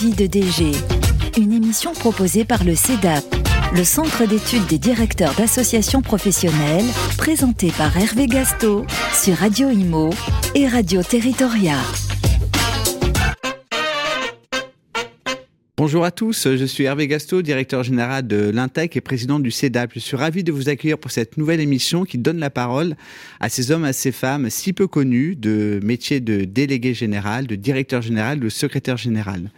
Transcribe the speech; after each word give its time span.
Avis 0.00 0.14
de 0.14 0.26
DG, 0.26 0.72
une 1.36 1.52
émission 1.52 1.92
proposée 1.92 2.46
par 2.46 2.64
le 2.64 2.74
CEDAP, 2.74 3.22
le 3.74 3.84
Centre 3.84 4.26
d'études 4.26 4.66
des 4.66 4.78
directeurs 4.78 5.34
d'associations 5.34 6.00
professionnelles, 6.00 6.86
présenté 7.18 7.70
par 7.76 7.94
Hervé 7.98 8.26
Gasto 8.26 8.86
sur 9.12 9.34
Radio 9.36 9.68
Imo 9.68 10.08
et 10.54 10.66
Radio 10.68 11.02
Territoria. 11.02 11.76
Bonjour 15.76 16.06
à 16.06 16.10
tous, 16.10 16.48
je 16.48 16.64
suis 16.64 16.84
Hervé 16.84 17.06
Gasto, 17.06 17.42
directeur 17.42 17.82
général 17.82 18.26
de 18.26 18.48
l'Intec 18.48 18.96
et 18.96 19.02
président 19.02 19.38
du 19.38 19.50
CEDAP. 19.50 19.90
Je 19.94 19.98
suis 19.98 20.16
ravi 20.16 20.42
de 20.42 20.52
vous 20.52 20.70
accueillir 20.70 20.96
pour 20.96 21.10
cette 21.10 21.36
nouvelle 21.36 21.60
émission 21.60 22.04
qui 22.04 22.16
donne 22.16 22.38
la 22.38 22.50
parole 22.50 22.96
à 23.38 23.50
ces 23.50 23.70
hommes, 23.70 23.84
à 23.84 23.92
ces 23.92 24.12
femmes 24.12 24.48
si 24.48 24.72
peu 24.72 24.86
connus 24.86 25.36
de 25.36 25.78
métiers 25.82 26.20
de 26.20 26.44
délégué 26.44 26.94
général, 26.94 27.46
de 27.46 27.54
directeur 27.54 28.00
général, 28.00 28.40
de 28.40 28.48
secrétaire 28.48 28.96
général. 28.96 29.50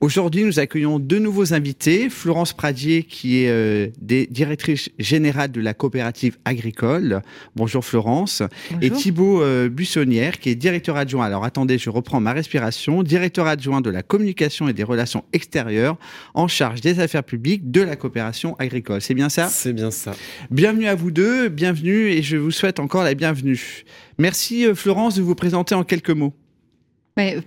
Aujourd'hui, 0.00 0.44
nous 0.44 0.60
accueillons 0.60 0.98
deux 0.98 1.18
nouveaux 1.18 1.54
invités. 1.54 2.10
Florence 2.10 2.52
Pradier, 2.52 3.02
qui 3.02 3.38
est 3.38 3.48
euh, 3.48 3.88
directrice 3.98 4.90
générale 4.98 5.50
de 5.50 5.60
la 5.62 5.72
coopérative 5.72 6.36
agricole. 6.44 7.22
Bonjour 7.54 7.82
Florence. 7.82 8.42
Et 8.82 8.90
Thibault 8.90 9.40
euh, 9.40 9.70
Buissonnière, 9.70 10.38
qui 10.38 10.50
est 10.50 10.54
directeur 10.54 10.96
adjoint. 10.96 11.24
Alors 11.24 11.44
attendez, 11.44 11.78
je 11.78 11.88
reprends 11.88 12.20
ma 12.20 12.34
respiration. 12.34 13.02
Directeur 13.02 13.46
adjoint 13.46 13.80
de 13.80 13.88
la 13.88 14.02
communication 14.02 14.68
et 14.68 14.74
des 14.74 14.82
relations 14.82 15.24
extérieures, 15.32 15.96
en 16.34 16.46
charge 16.46 16.82
des 16.82 17.00
affaires 17.00 17.24
publiques 17.24 17.70
de 17.70 17.80
la 17.80 17.96
coopération 17.96 18.54
agricole. 18.58 19.00
C'est 19.00 19.14
bien 19.14 19.30
ça? 19.30 19.48
C'est 19.48 19.72
bien 19.72 19.90
ça. 19.90 20.12
Bienvenue 20.50 20.88
à 20.88 20.94
vous 20.94 21.10
deux, 21.10 21.48
bienvenue 21.48 22.10
et 22.10 22.22
je 22.22 22.36
vous 22.36 22.50
souhaite 22.50 22.80
encore 22.80 23.02
la 23.02 23.14
bienvenue. 23.14 23.84
Merci 24.18 24.66
euh, 24.66 24.74
Florence 24.74 25.14
de 25.14 25.22
vous 25.22 25.34
présenter 25.34 25.74
en 25.74 25.84
quelques 25.84 26.10
mots 26.10 26.34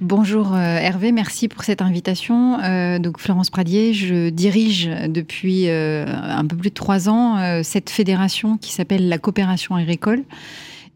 bonjour 0.01 0.55
euh, 0.55 0.77
Hervé, 0.77 1.11
merci 1.11 1.47
pour 1.47 1.63
cette 1.63 1.81
invitation. 1.81 2.59
Euh, 2.59 2.97
donc 2.97 3.19
Florence 3.19 3.49
Pradier, 3.51 3.93
je 3.93 4.29
dirige 4.29 4.89
depuis 5.07 5.69
euh, 5.69 6.05
un 6.07 6.45
peu 6.45 6.55
plus 6.55 6.69
de 6.69 6.75
trois 6.75 7.07
ans 7.07 7.61
cette 7.63 7.89
fédération 7.89 8.57
qui 8.57 8.71
s'appelle 8.71 9.07
la 9.07 9.17
coopération 9.17 9.75
agricole. 9.75 10.23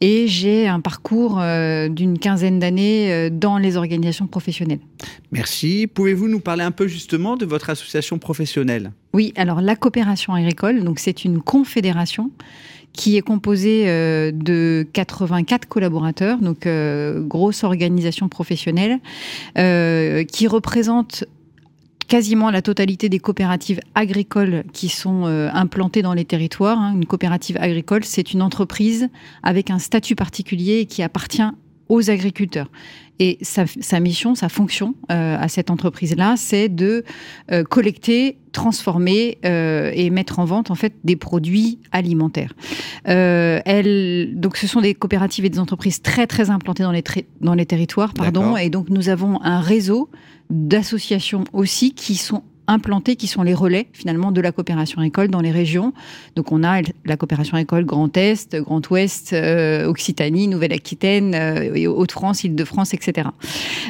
Et 0.01 0.27
j'ai 0.27 0.67
un 0.67 0.81
parcours 0.81 1.41
d'une 1.89 2.19
quinzaine 2.19 2.59
d'années 2.59 3.29
dans 3.29 3.57
les 3.57 3.77
organisations 3.77 4.27
professionnelles. 4.27 4.81
Merci. 5.31 5.87
Pouvez-vous 5.87 6.27
nous 6.27 6.41
parler 6.41 6.63
un 6.63 6.71
peu 6.71 6.87
justement 6.87 7.37
de 7.37 7.45
votre 7.45 7.69
association 7.69 8.17
professionnelle? 8.17 8.91
Oui, 9.13 9.31
alors 9.37 9.61
la 9.61 9.77
coopération 9.77 10.33
agricole, 10.33 10.83
donc 10.83 10.99
c'est 10.99 11.23
une 11.23 11.41
confédération 11.41 12.31
qui 12.93 13.17
est 13.17 13.21
composé 13.21 13.83
euh, 13.87 14.31
de 14.31 14.87
84 14.93 15.67
collaborateurs, 15.67 16.37
donc 16.39 16.65
euh, 16.65 17.21
grosse 17.21 17.63
organisation 17.63 18.29
professionnelle, 18.29 18.99
euh, 19.57 20.23
qui 20.23 20.47
représente 20.47 21.25
quasiment 22.07 22.51
la 22.51 22.61
totalité 22.61 23.09
des 23.09 23.17
coopératives 23.17 23.79
agricoles 23.95 24.65
qui 24.71 24.89
sont 24.89 25.23
implantées 25.25 26.03
dans 26.03 26.13
les 26.13 26.25
territoires. 26.25 26.77
Hein. 26.77 26.93
Une 26.95 27.05
coopérative 27.05 27.57
agricole, 27.59 28.03
c'est 28.03 28.33
une 28.33 28.41
entreprise 28.41 29.09
avec 29.41 29.71
un 29.71 29.79
statut 29.79 30.13
particulier 30.13 30.85
qui 30.85 31.01
appartient 31.01 31.41
aux 31.93 32.09
agriculteurs. 32.09 32.69
Et 33.19 33.37
sa, 33.41 33.99
mission, 33.99 34.33
sa 34.33 34.49
fonction 34.49 34.95
euh, 35.11 35.37
à 35.39 35.47
cette 35.47 35.69
entreprise-là, 35.69 36.33
c'est 36.35 36.67
de 36.67 37.03
euh, 37.51 37.63
collecter, 37.63 38.39
transformer 38.51 39.37
euh, 39.45 39.91
et 39.93 40.09
mettre 40.09 40.39
en 40.39 40.45
vente 40.45 40.71
en 40.71 40.75
fait 40.75 40.93
des 41.03 41.15
produits 41.15 41.77
alimentaires. 41.91 42.53
elle, 43.05 44.31
donc, 44.33 44.57
ce 44.57 44.65
sont 44.65 44.81
des 44.81 44.95
coopératives 44.95 45.45
et 45.45 45.49
des 45.49 45.59
entreprises 45.59 46.01
très 46.01 46.25
très 46.25 46.49
implantées 46.49 46.81
dans 46.81 46.91
les, 46.91 47.03
dans 47.39 47.53
les 47.53 47.67
territoires, 47.67 48.15
pardon. 48.15 48.57
Et 48.57 48.71
donc, 48.71 48.89
nous 48.89 49.09
avons 49.09 49.39
un 49.43 49.61
réseau 49.61 50.09
d'associations 50.49 51.43
aussi 51.53 51.93
qui 51.93 52.15
sont 52.15 52.43
implantés 52.67 53.15
qui 53.15 53.27
sont 53.27 53.43
les 53.43 53.53
relais 53.53 53.87
finalement 53.93 54.31
de 54.31 54.41
la 54.41 54.51
coopération 54.51 54.99
agricole 54.99 55.27
dans 55.27 55.41
les 55.41 55.51
régions. 55.51 55.93
Donc 56.35 56.51
on 56.51 56.63
a 56.63 56.81
la 57.05 57.17
coopération 57.17 57.55
agricole 57.55 57.85
Grand 57.85 58.15
Est, 58.15 58.55
Grand 58.55 58.89
Ouest, 58.89 59.33
euh, 59.33 59.85
Occitanie, 59.87 60.47
Nouvelle-Aquitaine, 60.47 61.35
euh, 61.35 61.87
Haute-France, 61.87 62.43
Île-de-France, 62.43 62.93
etc. 62.93 63.29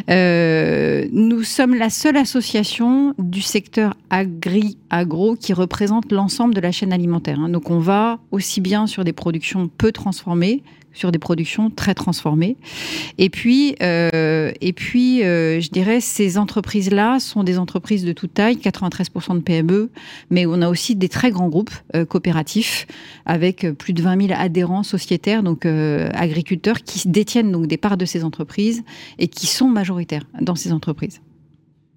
Euh, 0.09 1.07
nous 1.12 1.44
sommes 1.44 1.75
la 1.75 1.89
seule 1.89 2.17
association 2.17 3.13
du 3.17 3.41
secteur 3.41 3.95
agri-agro 4.09 5.35
qui 5.35 5.53
représente 5.53 6.12
l'ensemble 6.12 6.53
de 6.53 6.62
la 6.62 6.72
chaîne 6.72 6.94
alimentaire. 6.94 7.39
Hein. 7.39 7.50
Donc 7.50 7.69
on 7.69 7.79
va 7.79 8.19
aussi 8.31 8.62
bien 8.62 8.88
sur 8.88 9.03
des 9.03 9.13
productions 9.13 9.67
peu 9.67 9.91
transformées 9.91 10.63
sur 10.93 11.11
des 11.11 11.19
productions 11.19 11.69
très 11.69 11.93
transformées. 11.93 12.57
Et 13.17 13.29
puis, 13.29 13.75
euh, 13.81 14.51
et 14.61 14.73
puis 14.73 15.23
euh, 15.23 15.59
je 15.59 15.69
dirais, 15.69 15.99
ces 16.01 16.37
entreprises-là 16.37 17.19
sont 17.19 17.43
des 17.43 17.57
entreprises 17.57 18.05
de 18.05 18.13
toute 18.13 18.33
taille, 18.33 18.55
93% 18.55 19.35
de 19.35 19.41
PME, 19.41 19.89
mais 20.29 20.45
on 20.45 20.61
a 20.61 20.69
aussi 20.69 20.95
des 20.95 21.09
très 21.09 21.31
grands 21.31 21.49
groupes 21.49 21.73
euh, 21.95 22.05
coopératifs 22.05 22.87
avec 23.25 23.67
plus 23.77 23.93
de 23.93 24.01
20 24.01 24.27
000 24.27 24.39
adhérents 24.39 24.83
sociétaires, 24.83 25.43
donc 25.43 25.65
agriculteurs, 25.65 26.81
qui 26.83 27.07
détiennent 27.07 27.51
donc 27.51 27.67
des 27.67 27.77
parts 27.77 27.97
de 27.97 28.05
ces 28.05 28.23
entreprises 28.23 28.83
et 29.17 29.27
qui 29.27 29.47
sont 29.47 29.67
majoritaires 29.67 30.23
dans 30.41 30.55
ces 30.55 30.71
entreprises. 30.71 31.21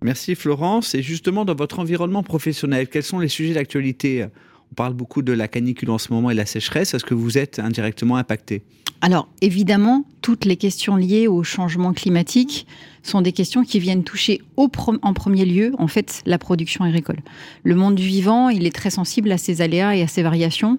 Merci 0.03 0.35
Florence. 0.35 0.95
Et 0.95 1.03
justement, 1.03 1.45
dans 1.45 1.55
votre 1.55 1.79
environnement 1.79 2.23
professionnel, 2.23 2.89
quels 2.89 3.03
sont 3.03 3.19
les 3.19 3.29
sujets 3.29 3.55
d'actualité? 3.55 4.27
On 4.73 4.75
parle 4.75 4.95
beaucoup 4.95 5.23
de 5.23 5.33
la 5.33 5.49
canicule 5.49 5.91
en 5.91 5.99
ce 5.99 6.13
moment 6.13 6.31
et 6.31 6.35
la 6.35 6.47
sécheresse. 6.47 6.95
Est-ce 6.95 7.05
que 7.05 7.15
vous 7.15 7.39
êtes 7.39 7.59
indirectement 7.59 8.17
impacté? 8.17 8.63
Alors, 9.03 9.29
évidemment, 9.43 10.05
toutes 10.23 10.47
les 10.47 10.57
questions 10.57 10.97
liées 10.97 11.29
au 11.29 11.43
changement 11.43 11.93
climatique 11.93 12.67
sont 13.03 13.21
des 13.21 13.33
questions 13.33 13.63
qui 13.63 13.79
viennent 13.79 14.03
toucher 14.05 14.41
en 14.57 15.13
premier 15.13 15.45
lieu, 15.45 15.73
en 15.79 15.87
fait, 15.87 16.23
la 16.25 16.39
production 16.39 16.83
agricole. 16.85 17.19
Le 17.63 17.75
monde 17.75 17.95
du 17.95 18.03
vivant, 18.03 18.49
il 18.49 18.67
est 18.67 18.75
très 18.75 18.91
sensible 18.91 19.31
à 19.31 19.39
ces 19.39 19.61
aléas 19.61 19.95
et 19.95 20.03
à 20.03 20.09
ces 20.09 20.23
variations. 20.23 20.79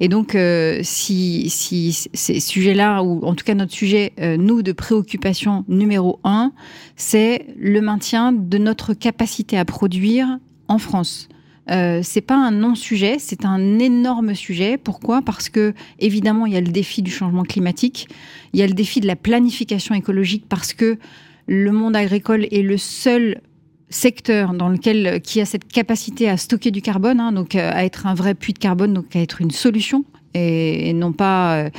Et 0.00 0.08
donc, 0.08 0.34
euh, 0.34 0.80
si, 0.82 1.50
ces 1.50 2.40
sujets-là, 2.40 3.02
ou 3.02 3.22
en 3.24 3.34
tout 3.34 3.44
cas 3.44 3.54
notre 3.54 3.72
sujet, 3.72 4.12
euh, 4.20 4.36
nous, 4.36 4.62
de 4.62 4.72
préoccupation 4.72 5.64
numéro 5.68 6.20
un, 6.24 6.52
c'est 6.94 7.46
le 7.58 7.80
maintien 7.80 8.32
de 8.32 8.58
notre 8.58 8.94
capacité 8.94 9.58
à 9.58 9.64
produire 9.64 10.38
en 10.68 10.78
France. 10.78 11.28
Euh, 11.70 12.00
c'est 12.02 12.20
pas 12.20 12.36
un 12.36 12.52
non-sujet, 12.52 13.16
c'est 13.18 13.44
un 13.44 13.78
énorme 13.78 14.34
sujet. 14.34 14.78
Pourquoi? 14.78 15.22
Parce 15.22 15.48
que 15.48 15.74
évidemment, 15.98 16.46
il 16.46 16.52
y 16.52 16.56
a 16.56 16.60
le 16.60 16.70
défi 16.70 17.02
du 17.02 17.10
changement 17.10 17.42
climatique, 17.42 18.08
il 18.52 18.60
y 18.60 18.62
a 18.62 18.66
le 18.66 18.74
défi 18.74 19.00
de 19.00 19.06
la 19.06 19.16
planification 19.16 19.94
écologique, 19.94 20.44
parce 20.48 20.72
que 20.72 20.98
le 21.46 21.72
monde 21.72 21.96
agricole 21.96 22.46
est 22.50 22.62
le 22.62 22.76
seul 22.76 23.40
secteur 23.88 24.52
dans 24.52 24.68
lequel 24.68 25.20
qui 25.22 25.40
a 25.40 25.44
cette 25.44 25.66
capacité 25.66 26.28
à 26.28 26.36
stocker 26.36 26.70
du 26.70 26.82
carbone, 26.82 27.20
hein, 27.20 27.32
donc 27.32 27.54
euh, 27.54 27.70
à 27.72 27.84
être 27.84 28.06
un 28.06 28.14
vrai 28.14 28.34
puits 28.34 28.52
de 28.52 28.58
carbone, 28.58 28.92
donc 28.92 29.14
à 29.14 29.20
être 29.20 29.40
une 29.40 29.50
solution 29.50 30.04
et, 30.36 30.92
non 30.92 31.12
pas 31.12 31.56
euh, 31.56 31.70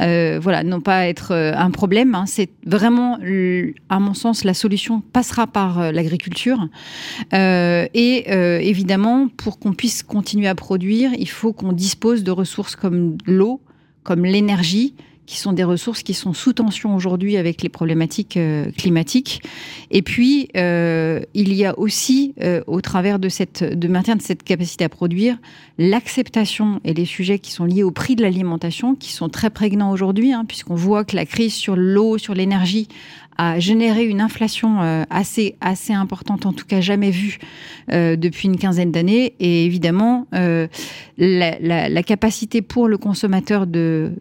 euh, 0.00 0.38
voilà 0.40 0.62
non 0.62 0.80
pas 0.80 1.06
être 1.06 1.32
euh, 1.32 1.52
un 1.54 1.70
problème. 1.70 2.14
Hein. 2.14 2.24
C'est 2.26 2.50
vraiment, 2.64 3.18
à 3.88 4.00
mon 4.00 4.14
sens, 4.14 4.44
la 4.44 4.54
solution 4.54 5.00
passera 5.00 5.46
par 5.46 5.92
l'agriculture. 5.92 6.68
et 7.32 8.24
évidemment, 8.68 9.28
pour 9.28 9.58
qu'on 9.58 9.72
puisse 9.72 10.02
continuer 10.02 10.48
à 10.48 10.54
produire, 10.54 11.12
il 11.18 11.28
faut 11.28 11.52
qu'on 11.52 11.72
dispose 11.72 12.24
de 12.24 12.30
ressources 12.30 12.76
comme 12.76 13.16
l'eau, 13.26 13.60
comme 14.02 14.24
l'énergie 14.24 14.94
qui 15.26 15.38
sont 15.38 15.52
des 15.52 15.64
ressources 15.64 16.02
qui 16.02 16.14
sont 16.14 16.32
sous 16.32 16.52
tension 16.52 16.94
aujourd'hui 16.94 17.36
avec 17.36 17.62
les 17.62 17.68
problématiques 17.68 18.36
euh, 18.36 18.70
climatiques. 18.76 19.42
Et 19.90 20.02
puis, 20.02 20.48
euh, 20.56 21.20
il 21.34 21.52
y 21.54 21.64
a 21.64 21.78
aussi, 21.78 22.34
euh, 22.42 22.62
au 22.66 22.80
travers 22.80 23.18
de, 23.18 23.28
cette, 23.28 23.62
de 23.62 23.88
maintien 23.88 24.16
de 24.16 24.22
cette 24.22 24.42
capacité 24.42 24.84
à 24.84 24.88
produire, 24.88 25.36
l'acceptation 25.78 26.80
et 26.84 26.94
les 26.94 27.04
sujets 27.04 27.38
qui 27.38 27.50
sont 27.50 27.64
liés 27.64 27.82
au 27.82 27.90
prix 27.90 28.16
de 28.16 28.22
l'alimentation, 28.22 28.94
qui 28.94 29.12
sont 29.12 29.28
très 29.28 29.50
prégnants 29.50 29.90
aujourd'hui, 29.90 30.32
hein, 30.32 30.44
puisqu'on 30.46 30.74
voit 30.74 31.04
que 31.04 31.16
la 31.16 31.26
crise 31.26 31.54
sur 31.54 31.76
l'eau, 31.76 32.18
sur 32.18 32.34
l'énergie, 32.34 32.88
a 33.36 33.58
généré 33.58 34.04
une 34.04 34.20
inflation 34.20 34.82
euh, 34.82 35.04
assez, 35.10 35.56
assez 35.60 35.92
importante, 35.92 36.46
en 36.46 36.52
tout 36.52 36.66
cas 36.66 36.80
jamais 36.80 37.10
vue 37.10 37.38
euh, 37.92 38.16
depuis 38.16 38.48
une 38.48 38.56
quinzaine 38.56 38.92
d'années. 38.92 39.34
Et 39.40 39.64
évidemment, 39.64 40.26
euh, 40.34 40.66
la, 41.18 42.02
capacité 42.02 42.62
pour 42.62 42.88
le 42.88 42.98
consommateur 42.98 43.66
de, 43.66 44.12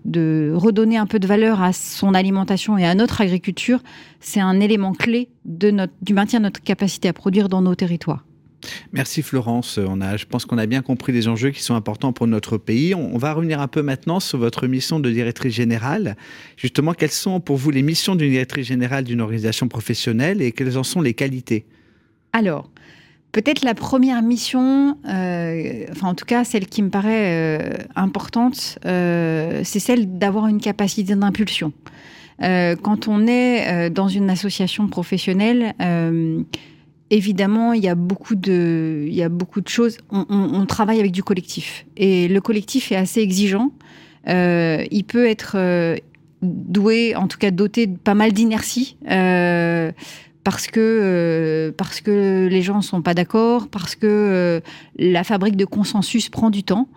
redonner 0.56 0.98
un 0.98 1.06
peu 1.06 1.20
de 1.20 1.28
valeur 1.28 1.62
à 1.62 1.74
son 1.74 2.14
alimentation 2.14 2.78
et 2.78 2.86
à 2.86 2.96
notre 2.96 3.22
agriculture, 3.22 3.82
c'est 4.20 4.40
un 4.40 4.60
élément 4.60 4.94
clé 4.94 5.30
de 5.46 5.72
notre, 5.72 5.94
du 6.02 6.14
maintien 6.14 6.40
de 6.40 6.46
notre 6.46 6.62
capacité 6.62 7.08
à 7.08 7.14
produire 7.14 7.50
dans 7.50 7.62
nos 7.62 7.76
territoires. 7.76 8.24
Merci 8.92 9.22
Florence. 9.22 9.80
Je 9.80 10.26
pense 10.26 10.46
qu'on 10.46 10.58
a 10.58 10.66
bien 10.66 10.82
compris 10.82 11.12
les 11.12 11.28
enjeux 11.28 11.52
qui 11.52 11.62
sont 11.62 11.76
importants 11.76 12.14
pour 12.14 12.28
notre 12.28 12.58
pays. 12.58 12.96
On, 12.96 13.18
va 13.18 13.34
revenir 13.34 13.60
un 13.62 13.68
peu 13.68 13.82
maintenant 13.82 14.20
sur 14.20 14.38
votre 14.38 14.68
mission 14.68 15.00
de 15.00 15.10
directrice 15.10 15.54
générale. 15.54 16.16
Justement, 16.58 16.94
quelles 16.94 17.12
sont 17.12 17.40
pour 17.40 17.58
vous 17.58 17.72
les 17.72 17.82
missions 17.82 18.16
d'une 18.16 18.32
directrice 18.32 18.68
générale 18.68 19.04
d'une 19.04 19.22
organisation 19.22 19.68
professionnelle 19.68 20.42
et 20.42 20.52
quelles 20.52 20.78
en 20.78 20.84
sont 20.84 21.02
les 21.02 21.14
qualités? 21.14 21.66
Alors, 22.34 22.70
peut-être 23.34 23.64
la 23.64 23.74
première 23.74 24.22
mission, 24.22 24.98
euh, 25.10 25.86
enfin 25.92 26.08
en 26.08 26.16
tout 26.16 26.26
cas 26.26 26.46
celle 26.46 26.68
qui 26.68 26.82
me 26.82 26.90
paraît 26.90 27.60
euh, 27.60 27.78
importante, 27.96 28.80
euh, 28.86 29.62
c'est 29.64 29.80
celle 29.80 30.18
d'avoir 30.18 30.48
une 30.48 30.62
capacité 30.62 31.16
d'impulsion. 31.16 31.74
quand 32.40 33.08
on 33.08 33.28
est 33.28 33.90
dans 33.90 34.10
une 34.10 34.30
association 34.30 34.88
professionnelle, 34.88 35.74
évidemment, 37.10 37.74
il 37.74 37.84
y 37.84 37.88
a 37.88 37.96
beaucoup 37.96 38.36
de, 38.36 39.06
il 39.08 39.14
y 39.14 39.24
a 39.24 39.30
beaucoup 39.30 39.62
de 39.62 39.68
choses. 39.68 39.98
On, 40.10 40.66
travaille 40.66 41.00
avec 41.00 41.12
du 41.12 41.24
collectif 41.24 41.86
et 41.98 42.28
le 42.28 42.42
collectif 42.42 42.92
est 42.92 42.96
assez 42.96 43.22
exigeant. 43.22 43.72
Euh, 44.28 44.84
il 44.92 45.04
peut 45.04 45.28
être 45.28 45.58
doué, 46.42 47.16
en 47.16 47.28
tout 47.28 47.38
cas 47.38 47.52
doté 47.52 47.88
de 47.88 47.98
pas 47.98 48.16
mal 48.16 48.32
d'inertie 48.32 48.98
parce 50.44 50.68
que 50.68 50.80
euh, 50.80 51.72
parce 51.76 52.02
que 52.02 52.48
les 52.50 52.62
gens 52.62 52.78
ne 52.78 52.82
sont 52.82 53.02
pas 53.02 53.14
d'accord, 53.14 53.68
parce 53.68 53.96
que 53.96 54.08
euh, 54.08 54.60
la 54.98 55.24
fabrique 55.24 55.56
de 55.56 55.66
consensus 55.66 56.30
prend 56.30 56.50
du 56.50 56.64
temps, 56.64 56.88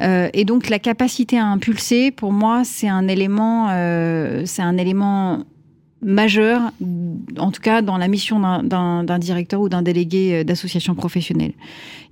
euh, 0.00 0.28
et 0.32 0.44
donc 0.44 0.68
la 0.68 0.78
capacité 0.78 1.38
à 1.38 1.46
impulser, 1.46 2.10
pour 2.10 2.32
moi, 2.32 2.62
c'est 2.64 2.88
un 2.88 3.08
élément, 3.08 3.68
c'est 4.44 4.62
un 4.62 4.76
élément 4.76 5.44
majeur, 6.02 6.60
en 7.38 7.50
tout 7.50 7.62
cas 7.62 7.82
dans 7.82 7.96
la 7.96 8.08
mission 8.08 8.38
d'un 8.62 9.18
directeur 9.18 9.60
ou 9.60 9.68
d'un 9.68 9.82
délégué 9.82 10.44
d'association 10.44 10.94
professionnelle. 10.94 11.52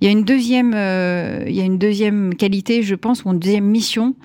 Il 0.01 0.05
y 0.05 0.07
a 0.07 0.11
une 0.11 0.23
deuxième, 0.23 0.71
il 0.71 1.55
y 1.55 1.61
a 1.61 1.63
une 1.63 1.77
deuxième 1.77 2.35
qualité, 2.35 2.83
je 2.83 2.95
pense, 2.95 3.23
ou 3.23 3.31
une 3.31 3.39
deuxième 3.39 3.65
mission 3.65 4.15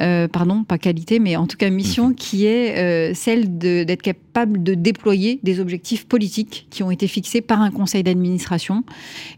euh, 0.00 0.28
pardon, 0.28 0.64
pas 0.64 0.78
qualité, 0.78 1.18
mais 1.18 1.36
en 1.36 1.46
tout 1.46 1.56
cas 1.56 1.70
mission, 1.70 2.08
mhm. 2.08 2.14
qui 2.14 2.46
est 2.46 2.78
euh, 2.78 3.12
celle 3.14 3.58
d'être 3.58 4.02
capable 4.02 4.62
de 4.62 4.74
déployer 4.74 5.40
des 5.42 5.60
objectifs 5.60 6.06
politiques 6.06 6.66
qui 6.70 6.82
ont 6.82 6.90
été 6.90 7.08
fixés 7.08 7.40
par 7.40 7.60
un 7.60 7.70
conseil 7.70 8.02
d'administration. 8.02 8.84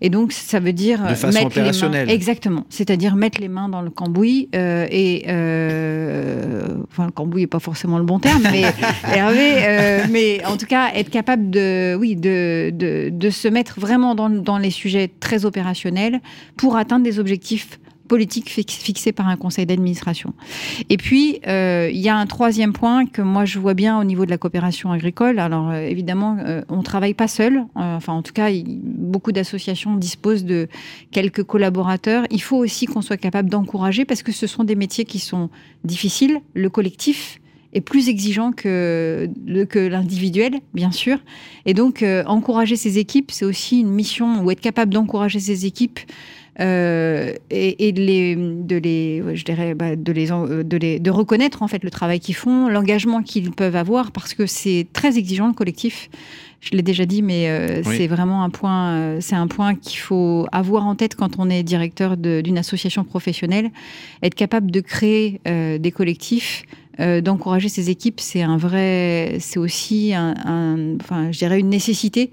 Et 0.01 0.11
donc, 0.11 0.33
ça 0.33 0.61
veut 0.61 0.73
dire 0.73 1.03
de 1.03 1.15
façon 1.15 1.29
mettre 1.29 1.47
opérationnelle. 1.47 2.07
Les 2.07 2.13
mains, 2.13 2.17
exactement, 2.17 2.65
c'est-à-dire 2.69 3.17
mettre 3.17 3.41
les 3.41 3.49
mains 3.49 3.69
dans 3.69 3.83
le 3.83 3.91
cambouis 3.91 4.49
euh, 4.55 4.87
et 4.91 5.23
enfin 6.91 7.07
le 7.07 7.13
cambouis 7.13 7.43
n'est 7.43 7.47
pas 7.47 7.61
forcément 7.61 7.99
le 7.99 8.05
bon 8.05 8.19
terme, 8.19 8.43
mais 8.53 8.65
mais 10.11 10.45
en 10.45 10.57
tout 10.57 10.67
cas 10.67 10.91
être 10.95 11.11
capable 11.11 11.51
de, 11.51 11.97
oui, 11.99 12.17
de, 12.17 12.71
de, 12.75 13.11
de 13.11 13.31
se 13.31 13.49
mettre 13.49 13.81
vraiment 13.81 14.15
dans, 14.15 14.29
dans 14.29 14.59
les 14.59 14.71
sujets 14.71 15.11
très 15.21 15.45
opérationnels 15.45 16.21
pour 16.57 16.77
atteindre 16.77 17.05
des 17.05 17.19
objectifs 17.19 17.79
politique 18.11 18.51
fixée 18.51 19.13
par 19.13 19.29
un 19.29 19.37
conseil 19.37 19.67
d'administration. 19.67 20.35
Et 20.89 20.97
puis, 20.97 21.39
euh, 21.47 21.89
il 21.93 22.01
y 22.01 22.09
a 22.09 22.17
un 22.17 22.27
troisième 22.27 22.73
point 22.73 23.07
que 23.07 23.23
moi 23.23 23.45
je 23.45 23.61
vois 23.61 23.75
bien 23.75 24.01
au 24.01 24.05
niveau 24.05 24.25
de 24.25 24.31
la 24.31 24.37
coopération 24.37 24.91
agricole. 24.91 25.39
Alors, 25.39 25.71
euh, 25.71 25.83
évidemment, 25.83 26.37
euh, 26.41 26.63
on 26.69 26.79
ne 26.79 26.83
travaille 26.83 27.15
pas 27.15 27.29
seul. 27.29 27.63
enfin, 27.77 28.13
en 28.13 28.23
tout 28.23 28.33
cas, 28.33 28.49
beaucoup 28.51 29.31
d'associations 29.31 29.95
disposent 29.95 30.45
de 30.45 30.67
quelques 31.13 31.45
collaborateurs. 31.45 32.25
Il 32.33 32.43
faut 32.43 32.57
aussi 32.57 32.87
qu'on 32.87 33.01
soit 33.01 33.17
capable 33.17 33.49
d'encourager 33.49 34.05
parce 34.05 34.25
que 34.25 34.33
ce 34.33 34.49
sont 34.49 34.65
des 34.65 34.75
métiers 34.75 35.05
qui 35.05 35.21
sont 35.21 35.49
difficiles. 35.85 36.41
Le 36.55 36.69
collectif, 36.69 37.37
est 37.73 37.81
plus 37.81 38.09
exigeant 38.09 38.51
que, 38.51 39.29
l'individuel, 39.47 40.55
bien 40.75 40.91
sûr. 40.91 41.19
Et 41.67 41.73
donc, 41.73 42.05
encourager 42.27 42.75
ces 42.75 42.99
équipes, 42.99 43.31
c'est 43.31 43.45
aussi 43.45 43.79
une 43.79 43.93
mission, 43.93 44.43
ou 44.43 44.51
être 44.51 44.61
capable 44.61 44.93
d'encourager 44.93 45.39
ces 45.39 45.67
équipes 45.67 46.01
euh, 46.61 47.33
et, 47.51 47.93
de 47.93 48.01
les, 48.01 48.37
de 48.37 48.77
les, 48.77 49.23
je 49.35 49.45
dirais, 49.45 49.75
bah, 49.75 49.97
de 49.97 50.13
les, 50.13 50.27
de 50.29 50.77
les, 50.77 50.99
de 50.99 51.11
reconnaître 51.11 51.63
en 51.63 51.69
fait 51.69 51.83
le 51.83 51.91
travail 51.91 52.21
qu'ils 52.21 52.35
font, 52.35 52.69
l'engagement 52.69 53.23
qu'ils 53.23 53.51
peuvent 53.51 53.77
avoir, 53.77 54.13
parce 54.13 54.35
que 54.35 54.47
c'est 54.47 54.87
très 54.93 55.17
exigeant 55.17 55.47
le 55.47 55.55
collectif. 55.55 56.11
Je 56.61 56.73
l'ai 56.73 56.83
déjà 56.83 57.07
dit, 57.07 57.23
mais 57.23 57.49
euh, 57.49 57.83
c'est 57.83 58.07
vraiment 58.07 58.45
un 58.45 58.51
point, 58.51 58.91
euh, 58.91 59.17
c'est 59.21 59.37
un 59.37 59.47
point 59.47 59.75
qu'il 59.75 59.99
faut 59.99 60.47
avoir 60.53 60.87
en 60.87 60.95
tête 60.95 61.15
quand 61.15 61.39
on 61.39 61.49
est 61.49 61.63
directeur 61.63 62.19
d'une 62.19 62.59
association 62.59 63.05
professionnelle, 63.05 63.71
être 64.23 64.35
capable 64.35 64.71
de 64.71 64.81
créer 64.81 65.41
des 65.47 65.91
collectifs 65.91 66.67
euh, 67.01 67.23
d'encourager 67.23 67.71
ces 67.71 67.89
équipes, 67.89 68.21
c'est 68.21 68.43
un 68.43 68.59
vrai, 68.59 69.37
c'est 69.39 69.59
aussi 69.59 70.13
un, 70.13 70.97
enfin, 71.01 71.33
je 71.33 71.39
dirais 71.39 71.59
une 71.59 71.71
nécessité 71.71 72.31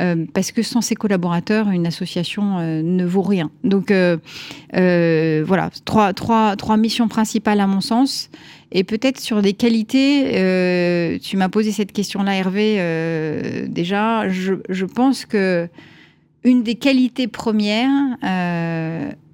euh, 0.00 0.26
parce 0.32 0.52
que 0.52 0.62
sans 0.62 0.80
ces 0.80 0.94
collaborateurs, 0.94 1.70
une 1.70 1.86
association 1.86 2.58
euh, 2.58 2.82
ne 2.82 3.04
vaut 3.04 3.22
rien. 3.22 3.50
Donc 3.64 3.92
voilà, 3.92 5.70
trois, 5.84 6.12
trois, 6.12 6.56
trois 6.56 6.76
missions 6.76 7.08
principales 7.08 7.60
à 7.60 7.66
mon 7.66 7.80
sens. 7.80 8.30
Et 8.70 8.84
peut-être 8.84 9.18
sur 9.18 9.40
des 9.40 9.54
qualités, 9.54 11.18
tu 11.22 11.36
m'as 11.36 11.48
posé 11.48 11.72
cette 11.72 11.92
question-là, 11.92 12.34
Hervé. 12.36 13.66
déjà, 13.68 14.28
je, 14.28 14.54
je, 14.68 14.84
pense 14.84 15.24
que 15.24 15.68
une 16.44 16.62
des 16.62 16.74
qualités 16.74 17.28
premières, 17.28 17.90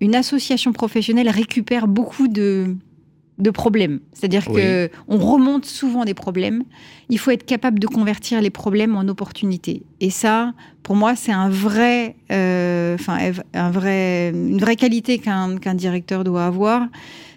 une 0.00 0.14
association 0.14 0.72
professionnelle 0.72 1.28
récupère 1.28 1.88
beaucoup 1.88 2.28
de 2.28 2.76
de 3.38 3.50
problèmes. 3.50 4.00
C'est-à-dire 4.12 4.46
que 4.46 4.90
on 5.08 5.18
remonte 5.18 5.64
souvent 5.64 6.04
des 6.04 6.14
problèmes. 6.14 6.62
Il 7.08 7.18
faut 7.18 7.30
être 7.30 7.44
capable 7.44 7.78
de 7.78 7.86
convertir 7.86 8.40
les 8.40 8.50
problèmes 8.50 8.96
en 8.96 9.08
opportunités. 9.08 9.82
Et 10.00 10.10
ça, 10.10 10.52
pour 10.82 10.94
moi, 10.94 11.16
c'est 11.16 11.32
un 11.32 11.48
vrai, 11.48 12.14
euh, 12.30 12.96
un 13.54 13.70
vrai, 13.70 14.30
une 14.30 14.58
vraie 14.58 14.76
qualité 14.76 15.18
qu'un 15.18 15.74
directeur 15.74 16.22
doit 16.22 16.46
avoir. 16.46 16.86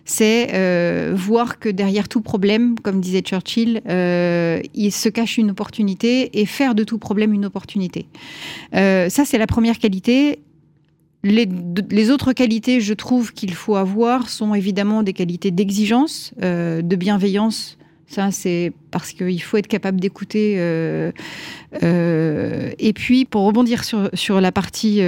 C'est 0.06 0.50
euh, 0.54 1.14
voir 1.16 1.60
que 1.60 1.68
derrière 1.68 2.08
tout 2.08 2.22
problème, 2.22 2.76
comme 2.80 3.02
disait 3.02 3.22
Churchill, 3.22 3.82
euh, 3.90 4.62
il 4.74 4.92
se 4.92 5.10
cache 5.10 5.38
une 5.38 5.52
opportunité 5.52 6.40
et 6.40 6.46
faire 6.46 6.76
de 6.76 6.84
tout 6.84 6.98
problème 6.98 7.34
une 7.34 7.46
opportunité. 7.46 8.08
ça, 8.72 9.26
c'est 9.26 9.38
la 9.38 9.48
première 9.48 9.80
qualité. 9.80 10.40
Les, 11.24 12.10
autres 12.12 12.34
qualités, 12.34 12.80
je 12.80 12.94
trouve 12.94 13.34
qu'il 13.34 13.54
faut 13.54 13.76
avoir, 13.76 14.30
sont 14.30 14.54
évidemment 14.54 15.04
des 15.04 15.14
qualités 15.14 15.52
d'exigence, 15.52 16.34
euh, 16.42 16.82
de 16.82 16.96
bienveillance. 16.96 17.78
Ça, 18.08 18.32
c'est 18.32 18.72
parce 18.92 19.12
qu'il 19.12 19.42
faut 19.42 19.58
être 19.58 19.68
capable 19.68 20.00
d'écouter. 20.00 20.56
Euh, 20.58 21.12
euh, 21.84 22.72
et 22.80 22.94
puis, 22.94 23.26
pour 23.26 23.44
rebondir 23.44 23.84
sur, 23.84 24.10
sur 24.14 24.40
la 24.40 24.52
partie 24.54 25.02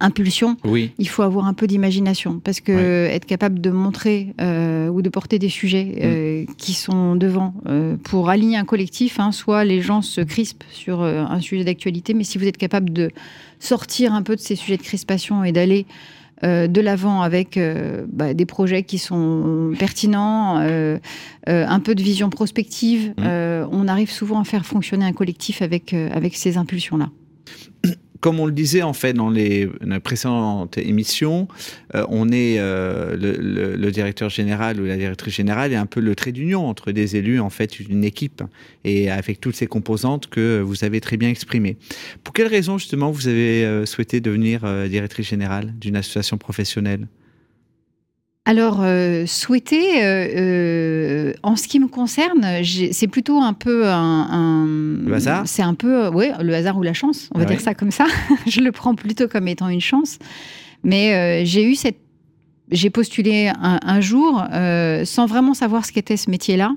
impulsion, 0.00 0.56
oui. 0.64 0.92
il 0.98 1.08
faut 1.08 1.22
avoir 1.22 1.46
un 1.46 1.54
peu 1.54 1.66
d'imagination 1.66 2.40
parce 2.42 2.60
que 2.60 3.06
être 3.06 3.26
capable 3.26 3.60
de 3.60 3.70
montrer 3.70 4.34
euh, 4.40 4.88
ou 4.88 5.02
de 5.02 5.08
porter 5.08 5.38
des 5.38 5.48
sujets 5.48 5.98
euh, 6.02 6.42
mm. 6.42 6.54
qui 6.56 6.74
sont 6.74 7.16
devant 7.16 7.54
euh, 7.66 7.96
pour 8.02 8.28
aligner 8.28 8.56
un 8.56 8.64
collectif, 8.64 9.20
hein, 9.20 9.32
soit 9.32 9.64
les 9.64 9.80
gens 9.80 10.02
se 10.02 10.20
crispent 10.20 10.64
sur 10.70 11.02
un 11.02 11.40
sujet 11.40 11.64
d'actualité, 11.64 12.14
mais 12.14 12.24
si 12.24 12.38
vous 12.38 12.46
êtes 12.46 12.56
capable 12.56 12.92
de 12.92 13.10
sortir 13.58 14.12
un 14.14 14.22
peu 14.22 14.36
de 14.36 14.40
ces 14.40 14.56
sujets 14.56 14.76
de 14.76 14.82
crispation 14.82 15.44
et 15.44 15.52
d'aller 15.52 15.86
de 16.42 16.80
l'avant 16.80 17.22
avec 17.22 17.58
bah, 18.12 18.34
des 18.34 18.44
projets 18.44 18.82
qui 18.82 18.98
sont 18.98 19.72
pertinents, 19.78 20.58
un 21.46 21.80
peu 21.80 21.94
de 21.94 22.02
vision 22.02 22.28
prospective. 22.28 23.14
Mm. 23.16 23.68
on 23.70 23.88
arrive 23.88 24.10
souvent 24.10 24.40
à 24.40 24.44
faire 24.44 24.66
fonctionner 24.66 25.06
un 25.06 25.12
collectif 25.12 25.62
avec, 25.62 25.94
avec 25.94 26.36
ces 26.36 26.58
impulsions-là 26.58 27.08
comme 28.24 28.40
on 28.40 28.46
le 28.46 28.52
disait 28.52 28.80
en 28.80 28.94
fait 28.94 29.12
dans 29.12 29.28
les, 29.28 29.68
précédentes 30.02 30.78
émissions, 30.78 31.46
euh, 31.94 32.06
on 32.08 32.32
est 32.32 32.56
euh, 32.58 33.18
le, 33.18 33.90
directeur 33.90 34.30
général 34.30 34.80
ou 34.80 34.86
la 34.86 34.96
directrice 34.96 35.34
générale 35.34 35.74
est 35.74 35.76
un 35.76 35.84
peu 35.84 36.00
le 36.00 36.14
trait 36.14 36.32
d'union 36.32 36.66
entre 36.66 36.90
des 36.90 37.16
élus, 37.16 37.38
en 37.38 37.50
fait, 37.50 37.78
une 37.80 38.02
équipe, 38.02 38.42
et 38.82 39.10
avec 39.10 39.42
toutes 39.42 39.56
ces 39.56 39.66
composantes 39.66 40.28
que 40.28 40.62
vous 40.62 40.84
avez 40.84 41.02
très 41.02 41.18
bien 41.18 41.28
exprimées. 41.28 41.76
Pour 42.22 42.32
quelles 42.32 42.46
raisons 42.46 42.78
justement 42.78 43.10
vous 43.10 43.28
avez 43.28 43.62
euh, 43.66 43.84
souhaité 43.84 44.22
devenir 44.22 44.62
directrice 44.88 45.28
générale 45.28 45.74
d'une 45.78 45.96
association 45.96 46.38
professionnelle? 46.38 47.06
Alors, 48.46 48.80
euh, 48.82 49.24
souhaiter, 49.24 50.04
euh, 50.04 50.28
euh, 50.36 51.32
en 51.42 51.56
ce 51.56 51.66
qui 51.66 51.80
me 51.80 51.88
concerne, 51.88 52.62
c'est 52.92 53.08
plutôt 53.08 53.40
un 53.40 53.54
peu 53.54 53.88
un. 53.88 54.66
le 54.66 55.14
hasard 55.14 55.44
C'est 55.46 55.62
un 55.62 55.72
peu, 55.72 56.08
oui, 56.08 56.26
le 56.42 56.54
hasard 56.54 56.76
ou 56.76 56.82
la 56.82 56.92
chance, 56.92 57.30
on 57.34 57.38
va 57.38 57.46
ah 57.46 57.48
dire 57.48 57.60
ça 57.62 57.72
comme 57.74 57.90
ça. 57.90 58.04
Je 58.46 58.60
le 58.60 58.70
prends 58.70 58.94
plutôt 58.94 59.28
comme 59.28 59.48
étant 59.48 59.70
une 59.70 59.80
chance. 59.80 60.18
Mais 60.82 61.46
j'ai 61.46 61.64
eu 61.64 61.74
cette. 61.74 61.96
J'ai 62.70 62.90
postulé 62.90 63.50
un, 63.60 64.00
jour 64.00 64.42
sans 65.04 65.26
vraiment 65.26 65.54
savoir 65.54 65.86
ce 65.86 65.92
qu'était 65.92 66.18
ce 66.18 66.30
métier-là. 66.30 66.72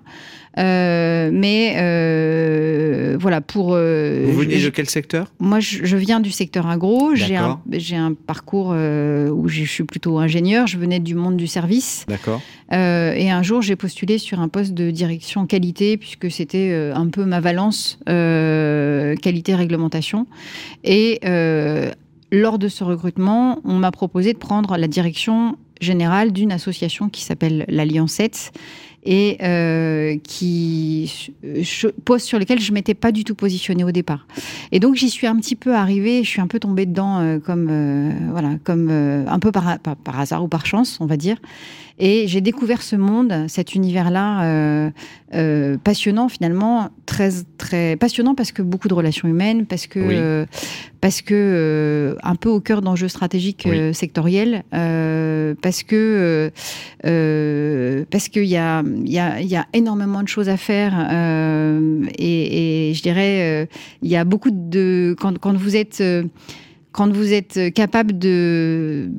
Euh, 0.57 1.29
mais 1.31 1.75
euh, 1.77 3.17
voilà, 3.19 3.41
pour. 3.41 3.73
Euh, 3.73 4.25
Vous 4.27 4.39
venez 4.39 4.61
de 4.61 4.69
quel 4.69 4.89
secteur? 4.89 5.27
Moi, 5.39 5.59
je, 5.59 5.97
viens 5.97 6.19
du 6.19 6.31
secteur 6.31 6.67
agro. 6.67 7.15
J'ai 7.15 7.35
un, 7.35 7.59
un, 7.93 8.13
parcours 8.13 8.69
où 8.69 9.47
je 9.47 9.63
suis 9.63 9.83
plutôt 9.83 10.17
ingénieur. 10.17 10.65
Je 10.67 10.77
venais 10.77 10.99
du 10.99 11.15
monde 11.15 11.37
du 11.37 11.47
service. 11.47 12.05
D'accord. 12.07 12.41
et 12.71 13.29
un 13.29 13.43
jour, 13.43 13.61
j'ai 13.61 13.75
postulé 13.75 14.17
sur 14.17 14.39
un 14.39 14.47
poste 14.47 14.73
de 14.73 14.91
direction 14.91 15.45
qualité, 15.45 15.97
puisque 15.97 16.31
c'était 16.31 16.91
un 16.93 17.07
peu 17.07 17.25
ma 17.25 17.39
valence 17.39 17.99
qualité-réglementation. 18.05 20.27
Et 20.83 21.19
lors 22.31 22.59
de 22.59 22.67
ce 22.67 22.83
recrutement, 22.83 23.61
on 23.63 23.75
m'a 23.75 23.91
proposé 23.91 24.33
de 24.33 24.37
prendre 24.37 24.77
la 24.77 24.87
direction 24.87 25.57
générale 25.79 26.31
d'une 26.31 26.51
association 26.51 27.09
qui 27.09 27.21
s'appelle 27.21 27.65
l'Alliance 27.67 28.13
7 28.13 28.51
et 29.09 30.19
qui 30.23 31.31
postes 32.05 32.27
sur 32.27 32.39
lesquels 32.39 32.59
je 32.59 32.71
m'étais 32.73 32.93
pas 32.93 33.11
du 33.11 33.23
tout 33.23 33.35
positionnée 33.35 33.83
au 33.83 33.91
départ. 33.91 34.27
Et 34.71 34.79
donc 34.79 34.95
j'y 34.95 35.09
suis 35.09 35.27
un 35.27 35.35
petit 35.37 35.55
peu 35.55 35.73
arrivée, 35.73 36.23
je 36.23 36.29
suis 36.29 36.41
un 36.41 36.47
peu 36.47 36.59
tombée 36.59 36.85
dedans 36.85 37.39
comme 37.45 38.29
voilà, 38.31 38.51
comme 38.63 38.89
un 38.89 39.39
peu 39.39 39.51
par, 39.51 39.79
par, 39.79 40.19
hasard 40.19 40.43
ou 40.43 40.47
par 40.47 40.65
chance, 40.65 40.97
on 40.99 41.05
va 41.05 41.17
dire. 41.17 41.37
Et 41.99 42.27
j'ai 42.27 42.41
découvert 42.41 42.83
ce 42.83 42.95
monde, 42.95 43.45
cet 43.47 43.73
univers-là 43.73 44.43
euh, 44.43 44.89
euh, 45.33 45.77
passionnant 45.83 46.29
finalement, 46.29 46.89
très 47.07 47.31
très 47.57 47.95
passionnant 47.95 48.35
parce 48.35 48.51
que 48.51 48.61
beaucoup 48.61 48.87
de 48.87 48.93
relations 48.93 49.27
humaines, 49.27 49.65
parce 49.65 49.87
que 49.87 49.99
euh, 49.99 50.45
parce 51.01 51.21
que 51.21 52.17
un 52.23 52.35
peu 52.35 52.49
au 52.49 52.59
cœur 52.59 52.81
d'enjeux 52.81 53.07
stratégiques 53.07 53.67
sectoriels, 53.93 54.63
parce 54.71 55.83
que 55.83 56.51
parce 58.11 58.29
qu'il 58.29 58.45
y 58.45 58.57
a 58.57 58.83
il 58.83 59.11
y 59.11 59.19
a 59.19 59.41
y 59.41 59.55
a 59.55 59.65
énormément 59.73 60.23
de 60.23 60.27
choses 60.27 60.49
à 60.49 60.57
faire 60.57 60.93
et, 62.17 62.89
et, 62.89 62.93
je 62.93 63.01
dirais 63.01 63.67
il 64.01 64.09
y 64.09 64.15
a 64.15 64.23
beaucoup 64.23 64.51
de 64.51 65.15
quand 65.19 65.37
quand 65.39 65.55
vous 65.55 65.75
êtes 65.75 66.03
quand 66.97 67.13
vous 67.13 67.31
êtes 67.31 67.73
capable 67.75 68.17
de 68.17 69.11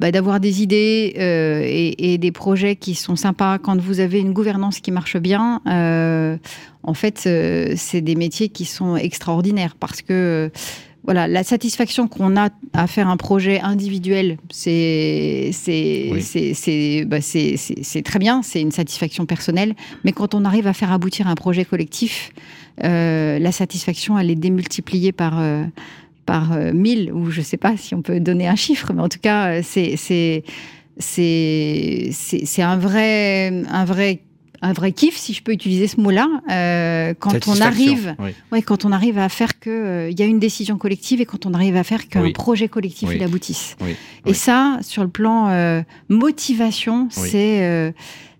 bah, 0.00 0.10
d'avoir 0.10 0.40
des 0.40 0.62
idées 0.62 1.14
euh, 1.18 1.62
et, 1.66 2.16
des 2.16 2.32
projets 2.32 2.76
qui 2.76 2.94
sont 2.94 3.14
sympas, 3.14 3.58
quand 3.58 3.78
vous 3.78 4.00
avez 4.00 4.18
une 4.18 4.32
gouvernance 4.32 4.80
qui 4.80 4.90
marche 4.90 5.18
bien, 5.18 5.60
euh, 5.66 6.38
en 6.82 6.94
fait, 6.94 7.24
euh, 7.26 7.74
c'est 7.76 8.00
des 8.00 8.14
métiers 8.14 8.48
qui 8.48 8.64
sont 8.64 8.96
extraordinaires 8.96 9.76
parce 9.78 10.00
que 10.00 10.50
voilà, 11.04 11.26
la 11.26 11.42
satisfaction 11.42 12.08
qu'on 12.08 12.36
a 12.36 12.50
à 12.72 12.86
faire 12.86 13.08
un 13.08 13.16
projet 13.16 13.60
individuel, 13.60 14.38
c'est 14.50 15.50
c'est 15.52 17.04
bah, 17.06 17.18
très 18.04 18.18
bien, 18.18 18.42
c'est 18.42 18.60
une 18.60 18.70
satisfaction 18.70 19.26
personnelle. 19.26 19.74
Mais 20.04 20.12
quand 20.12 20.34
on 20.34 20.44
arrive 20.44 20.66
à 20.66 20.72
faire 20.72 20.92
aboutir 20.92 21.26
un 21.26 21.34
projet 21.34 21.64
collectif, 21.64 22.30
la 22.82 23.52
satisfaction, 23.52 24.18
elle 24.18 24.30
est 24.30 24.36
démultipliée 24.36 25.12
par 25.12 25.40
par 26.30 26.54
1000, 26.54 27.08
euh, 27.08 27.12
ou 27.12 27.30
je 27.30 27.40
ne 27.40 27.44
sais 27.44 27.56
pas 27.56 27.76
si 27.76 27.92
on 27.94 28.02
peut 28.02 28.20
donner 28.20 28.46
un 28.46 28.54
chiffre, 28.54 28.92
mais 28.92 29.02
en 29.02 29.08
tout 29.08 29.18
cas, 29.18 29.58
euh, 29.58 29.62
c'est 29.64 29.96
c'est 29.96 30.44
un 32.62 32.76
vrai, 32.76 33.64
un 33.68 33.84
vrai 33.84 34.20
un 34.62 34.72
vrai 34.72 34.92
kiff, 34.92 35.16
si 35.16 35.32
je 35.32 35.42
peux 35.42 35.52
utiliser 35.52 35.86
ce 35.86 36.00
mot-là, 36.00 36.28
euh, 36.50 37.14
quand 37.18 37.48
on 37.48 37.60
arrive, 37.60 38.14
ouais, 38.52 38.62
quand 38.62 38.84
on 38.84 38.92
arrive 38.92 39.18
à 39.18 39.28
faire 39.28 39.58
que 39.58 40.08
il 40.10 40.18
y 40.18 40.22
a 40.22 40.26
une 40.26 40.38
décision 40.38 40.76
collective 40.78 41.20
et 41.20 41.26
quand 41.26 41.46
on 41.46 41.54
arrive 41.54 41.76
à 41.76 41.84
faire 41.84 42.08
qu'un 42.08 42.30
projet 42.32 42.68
collectif 42.68 43.10
il 43.14 43.22
aboutisse. 43.22 43.76
Et 44.26 44.34
ça, 44.34 44.78
sur 44.82 45.02
le 45.02 45.10
plan 45.10 45.82
motivation, 46.08 47.08
c'est 47.10 47.92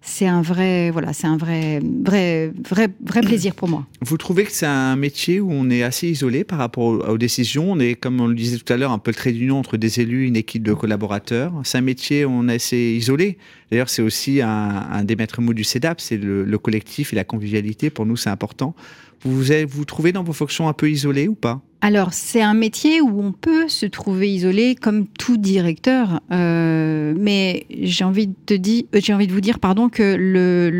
c'est 0.02 0.26
un 0.26 0.40
vrai, 0.40 0.90
voilà, 0.90 1.12
c'est 1.12 1.26
un 1.26 1.36
vrai, 1.36 1.80
vrai, 2.04 2.52
vrai, 2.68 2.88
vrai 3.04 3.20
plaisir 3.20 3.54
pour 3.54 3.68
moi. 3.68 3.86
Vous 4.00 4.16
trouvez 4.16 4.44
que 4.44 4.52
c'est 4.52 4.66
un 4.66 4.96
métier 4.96 5.40
où 5.40 5.50
on 5.52 5.68
est 5.68 5.82
assez 5.82 6.08
isolé 6.08 6.42
par 6.42 6.58
rapport 6.58 6.84
aux, 6.84 7.18
décisions? 7.18 7.70
On 7.70 7.78
est, 7.78 7.94
comme 7.94 8.20
on 8.20 8.26
le 8.26 8.34
disait 8.34 8.56
tout 8.56 8.72
à 8.72 8.76
l'heure, 8.76 8.92
un 8.92 8.98
peu 8.98 9.10
le 9.10 9.14
trait 9.14 9.32
d'union 9.32 9.58
entre 9.58 9.76
des 9.76 10.00
élus 10.00 10.24
et 10.24 10.28
une 10.28 10.36
équipe 10.36 10.62
de 10.62 10.72
collaborateurs. 10.72 11.52
C'est 11.64 11.78
un 11.78 11.82
métier 11.82 12.24
où 12.24 12.30
on 12.30 12.48
est 12.48 12.54
assez 12.54 12.78
isolé. 12.78 13.36
D'ailleurs, 13.70 13.88
c'est 13.88 14.02
aussi 14.02 14.40
un, 14.42 15.04
des 15.04 15.16
maîtres 15.16 15.40
mots 15.40 15.54
du 15.54 15.64
CEDAP, 15.64 16.00
c'est 16.00 16.16
le, 16.16 16.58
collectif 16.58 17.12
et 17.12 17.16
la 17.16 17.24
convivialité. 17.24 17.90
Pour 17.90 18.06
nous, 18.06 18.16
c'est 18.16 18.30
important. 18.30 18.74
Vous 19.22 19.32
vous, 19.32 19.52
vous 19.68 19.84
trouvez 19.84 20.12
dans 20.12 20.24
vos 20.24 20.32
fonctions 20.32 20.68
un 20.68 20.72
peu 20.72 20.90
isolé 20.90 21.28
ou 21.28 21.34
pas? 21.34 21.60
Alors, 21.82 22.12
c'est 22.12 22.42
un 22.42 22.54
métier 22.54 23.00
où 23.00 23.22
on 23.22 23.32
peut 23.32 23.68
se 23.68 23.86
trouver 23.86 24.30
isolé 24.30 24.74
comme 24.74 25.06
tout 25.06 25.36
directeur, 25.36 26.20
euh, 26.30 27.14
mais 27.18 27.66
j'ai 27.70 28.04
envie 28.04 28.26
de 28.26 28.34
te 28.44 28.54
dire, 28.54 28.84
euh, 28.94 29.00
j'ai 29.02 29.14
envie 29.14 29.26
de 29.26 29.32
vous 29.32 29.40
dire, 29.40 29.58
pardon, 29.58 29.88
que 29.88 30.14
le 30.18 30.70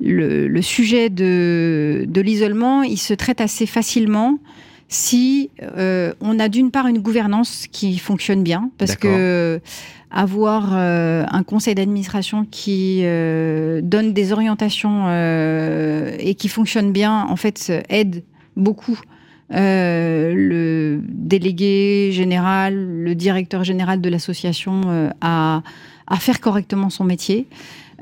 le, 0.00 0.46
le, 0.46 0.62
sujet 0.62 1.10
de, 1.10 2.04
de 2.06 2.20
l'isolement, 2.20 2.82
il 2.82 2.98
se 2.98 3.14
traite 3.14 3.40
assez 3.40 3.66
facilement 3.66 4.38
si 4.88 5.50
euh, 5.62 6.12
on 6.20 6.38
a 6.38 6.48
d'une 6.48 6.70
part 6.70 6.86
une 6.86 7.00
gouvernance 7.00 7.66
qui 7.72 7.98
fonctionne 7.98 8.42
bien, 8.44 8.70
parce 8.78 8.94
que 8.94 9.60
avoir 10.14 10.72
un 10.74 11.42
conseil 11.42 11.74
d'administration 11.74 12.46
qui 12.48 13.02
donne 13.02 14.12
des 14.12 14.32
orientations 14.32 15.08
et 15.10 16.34
qui 16.38 16.48
fonctionne 16.48 16.92
bien, 16.92 17.26
en 17.28 17.36
fait, 17.36 17.72
aide 17.88 18.22
beaucoup 18.56 18.98
euh, 19.52 20.32
le 20.34 21.00
délégué 21.06 22.10
général, 22.12 22.74
le 22.74 23.14
directeur 23.14 23.62
général 23.62 24.00
de 24.00 24.08
l'association 24.08 24.80
euh, 24.86 25.10
à, 25.20 25.62
faire 26.18 26.40
correctement 26.40 26.90
son 26.90 27.04
métier. 27.04 27.46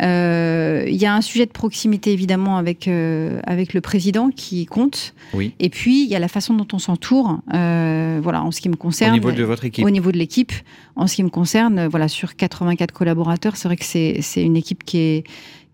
Euh, 0.02 0.85
il 0.88 0.97
y 0.97 1.06
a 1.06 1.14
un 1.14 1.21
sujet 1.21 1.47
de 1.47 1.52
proximité 1.52 2.12
évidemment 2.12 2.56
avec 2.56 2.88
avec 2.88 3.75
le 3.75 3.80
président 3.80 4.30
qui 4.30 4.66
compte. 4.66 5.14
Oui. 5.35 5.54
Et 5.61 5.68
puis 5.68 6.04
il 6.04 6.09
y 6.09 6.16
a 6.16 6.18
la 6.18 6.28
façon 6.28 6.54
dont 6.54 6.66
on 6.73 6.78
s'entoure. 6.78 7.40
voilà, 7.49 8.42
en 8.42 8.50
ce 8.50 8.61
qui 8.61 8.68
me 8.68 8.76
concerne. 8.76 9.12
Au 9.12 9.14
niveau 9.14 9.32
de 9.32 9.44
votre 9.44 9.64
équipe. 9.64 9.85
Au 9.85 9.90
niveau 9.90 10.12
de 10.12 10.18
l'équipe, 10.18 10.52
en 10.97 11.06
ce 11.06 11.16
qui 11.16 11.23
me 11.23 11.30
concerne, 11.30 11.87
voilà, 11.87 12.09
sur 12.09 12.37
84 12.37 12.92
collaborateurs, 12.92 13.56
c'est 13.56 13.68
vrai 13.68 13.76
que 13.76 13.85
c'est 13.85 14.42
une 14.42 14.56
équipe 14.56 14.85
qui 14.85 14.99
est 14.99 15.25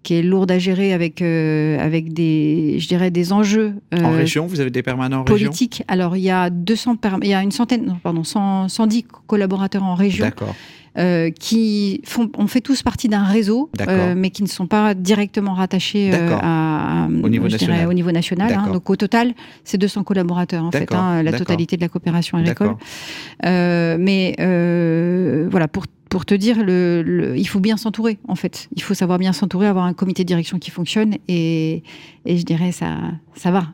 qui 0.03 0.15
est 0.15 0.23
lourde 0.23 0.51
à 0.51 0.59
gérer 0.59 0.93
avec 0.93 1.23
euh, 1.23 1.79
avec 1.79 2.13
des 2.13 2.77
je 2.79 2.89
dirais 2.89 3.11
des 3.11 3.33
enjeux 3.33 3.75
euh, 3.95 4.03
en 4.03 4.13
région 4.13 4.47
vous 4.47 4.61
avez 4.61 4.71
des 4.71 4.83
permanents 4.83 5.21
en 5.21 5.25
politiques 5.25 5.83
alors 5.89 6.17
il 6.17 6.23
y 6.23 6.31
a 6.31 6.51
200 6.51 6.97
il 7.23 7.29
y 7.29 7.35
a 7.35 7.43
une 7.43 7.51
centaine 7.51 7.85
non, 7.85 7.97
pardon 8.03 8.23
110 8.25 9.05
collaborateurs 9.27 9.83
en 9.83 9.95
région 9.95 10.25
d'accord 10.25 10.55
euh, 10.97 11.31
qui 11.31 12.01
font, 12.05 12.31
on 12.37 12.47
fait 12.47 12.61
tous 12.61 12.83
partie 12.83 13.09
d'un 13.09 13.23
réseau, 13.23 13.71
euh, 13.81 14.15
mais 14.17 14.31
qui 14.31 14.43
ne 14.43 14.49
sont 14.49 14.67
pas 14.67 14.95
directement 14.95 15.55
rattachés 15.55 16.11
euh, 16.13 16.37
à, 16.41 17.07
au 17.23 17.29
niveau 17.29 17.47
national. 17.47 17.87
au 17.87 17.93
niveau 17.93 18.11
national 18.11 18.53
hein. 18.53 18.73
donc 18.73 18.89
au 18.89 18.97
total, 18.97 19.35
c'est 19.65 19.79
200 19.79 20.03
collaborateurs 20.05 20.65
en 20.65 20.71
fait, 20.71 20.93
hein, 20.93 21.23
la 21.23 21.33
totalité 21.33 21.77
de 21.77 21.83
la 21.83 21.89
coopération 21.89 22.39
agricole. 22.39 22.77
mais 23.43 24.35
voilà, 25.51 25.69
pour 25.69 25.85
pour 26.09 26.25
te 26.25 26.33
dire, 26.33 26.65
le, 26.65 27.35
il 27.37 27.47
faut 27.47 27.61
bien 27.61 27.77
s'entourer, 27.77 28.17
en 28.29 28.35
fait. 28.35 28.71
Il 28.75 28.83
faut 28.83 28.95
savoir 28.95 29.19
bien 29.19 29.35
s'entourer, 29.35 29.67
avoir 29.67 29.85
un 29.85 29.93
comité 29.93 30.25
de 30.25 30.29
direction 30.29 30.59
qui 30.59 30.71
fonctionne, 30.71 31.17
et, 31.29 31.83
et 32.25 32.39
je 32.39 32.45
dirais 32.45 32.73
ça, 32.73 32.97
ça 33.35 33.51
va. 33.51 33.67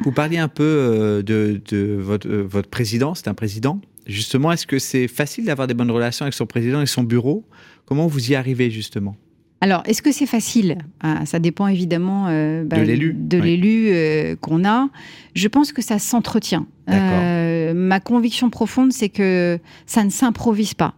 Vous 0.00 0.10
parliez 0.10 0.38
un 0.38 0.48
peu 0.48 1.22
de, 1.24 1.60
de 1.70 1.96
votre, 2.00 2.28
votre 2.28 2.68
président, 2.68 3.14
c'est 3.14 3.28
un 3.28 3.34
président? 3.34 3.80
Justement, 4.10 4.50
est-ce 4.52 4.66
que 4.66 4.78
c'est 4.78 5.08
facile 5.08 5.44
d'avoir 5.44 5.68
des 5.68 5.74
bonnes 5.74 5.90
relations 5.90 6.24
avec 6.24 6.34
son 6.34 6.46
président 6.46 6.80
et 6.82 6.86
son 6.86 7.04
bureau? 7.04 7.44
Comment 7.86 8.06
vous 8.06 8.30
y 8.30 8.34
arrivez 8.34 8.70
justement? 8.70 9.16
Alors, 9.62 9.82
est-ce 9.86 10.00
que 10.00 10.10
c'est 10.10 10.26
facile? 10.26 10.78
Ah, 11.00 11.26
Ça 11.26 11.38
dépend 11.38 11.68
évidemment 11.68 12.26
euh, 12.28 12.64
bah, 12.64 12.78
de 12.78 13.38
l'élu 13.38 13.88
euh, 13.88 14.34
qu'on 14.40 14.64
a. 14.64 14.88
Je 15.34 15.48
pense 15.48 15.72
que 15.72 15.82
ça 15.82 15.98
s'entretient. 15.98 16.66
Euh, 16.88 17.72
ma 17.74 18.00
conviction 18.00 18.50
profonde, 18.50 18.92
c'est 18.92 19.10
que 19.10 19.58
ça 19.86 20.02
ne 20.02 20.10
s'improvise 20.10 20.74
pas 20.74 20.94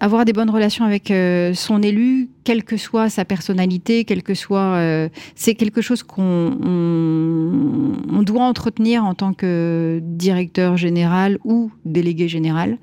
avoir 0.00 0.24
des 0.24 0.32
bonnes 0.32 0.50
relations 0.50 0.84
avec 0.84 1.10
euh, 1.10 1.52
son 1.54 1.82
élu, 1.82 2.30
quelle 2.44 2.64
que 2.64 2.76
soit 2.76 3.10
sa 3.10 3.24
personnalité, 3.24 4.04
quelle 4.04 4.22
que 4.22 4.34
soit, 4.34 4.76
euh, 4.76 5.08
c'est 5.34 5.54
quelque 5.54 5.82
chose 5.82 6.02
qu'on 6.02 6.22
on, 6.62 8.22
doit 8.22 8.44
entretenir 8.44 9.04
en 9.04 9.14
tant 9.14 9.32
que 9.32 10.00
directeur 10.02 10.76
général 10.76 11.38
ou 11.44 11.70
délégué 11.84 12.28
général. 12.28 12.78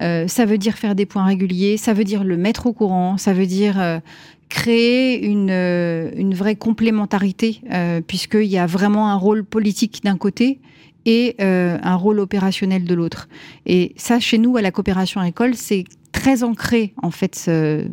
Euh, 0.00 0.26
ça 0.26 0.46
veut 0.46 0.58
dire 0.58 0.76
faire 0.76 0.94
des 0.94 1.06
points 1.06 1.24
réguliers, 1.24 1.76
ça 1.76 1.92
veut 1.92 2.04
dire 2.04 2.24
le 2.24 2.36
mettre 2.36 2.66
au 2.66 2.72
courant, 2.72 3.18
ça 3.18 3.32
veut 3.32 3.46
dire 3.46 4.00
créer 4.48 5.24
une, 5.24 5.50
une 5.50 6.34
vraie 6.34 6.56
complémentarité, 6.56 7.60
puisqu'il 8.06 8.46
y 8.46 8.58
a 8.58 8.66
vraiment 8.66 9.10
un 9.10 9.16
rôle 9.16 9.44
politique 9.44 10.00
d'un 10.02 10.16
côté 10.16 10.60
et 11.06 11.36
un 11.38 11.94
rôle 11.94 12.18
opérationnel 12.18 12.84
de 12.84 12.94
l'autre. 12.94 13.28
Et 13.66 13.92
ça, 13.96 14.18
chez 14.18 14.38
nous, 14.38 14.56
à 14.56 14.62
la 14.62 14.72
coopération 14.72 15.22
école, 15.22 15.54
c'est 15.54 15.84
très 16.12 16.42
ancré 16.42 16.94
en 17.02 17.10
fait 17.10 17.50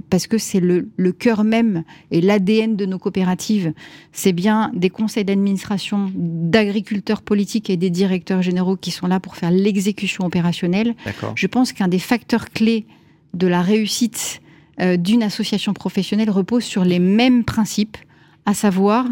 parce 0.10 0.28
que 0.28 0.38
c'est 0.38 0.60
le, 0.60 1.12
cœur 1.12 1.44
même 1.44 1.84
et 2.12 2.22
l'ADN 2.22 2.76
de 2.76 2.86
nos 2.86 3.00
coopératives. 3.00 3.74
C'est 4.12 4.34
bien 4.34 4.72
des 4.74 4.90
conseils 4.90 5.26
d'administration, 5.26 6.12
d'agriculteurs 6.16 7.22
politiques 7.22 7.70
et 7.70 7.78
des 7.78 7.90
directeurs 7.90 8.42
généraux 8.42 8.76
qui 8.76 8.92
sont 8.92 9.08
là 9.08 9.20
pour 9.20 9.36
faire 9.36 9.52
l'exécution 9.52 10.26
opérationnelle. 10.26 10.96
Je 11.36 11.48
pense 11.48 11.74
qu'un 11.74 11.88
des 11.88 12.00
facteurs 12.00 12.50
clés 12.50 12.86
de 13.34 13.48
la 13.48 13.62
réussite 13.62 14.42
euh, 14.80 14.98
d'une 14.98 15.24
association 15.24 15.74
professionnelle 15.74 16.30
repose 16.30 16.64
sur 16.64 16.84
les 16.84 17.00
mêmes 17.00 17.44
principes, 17.44 17.98
à 18.46 18.54
savoir 18.54 19.06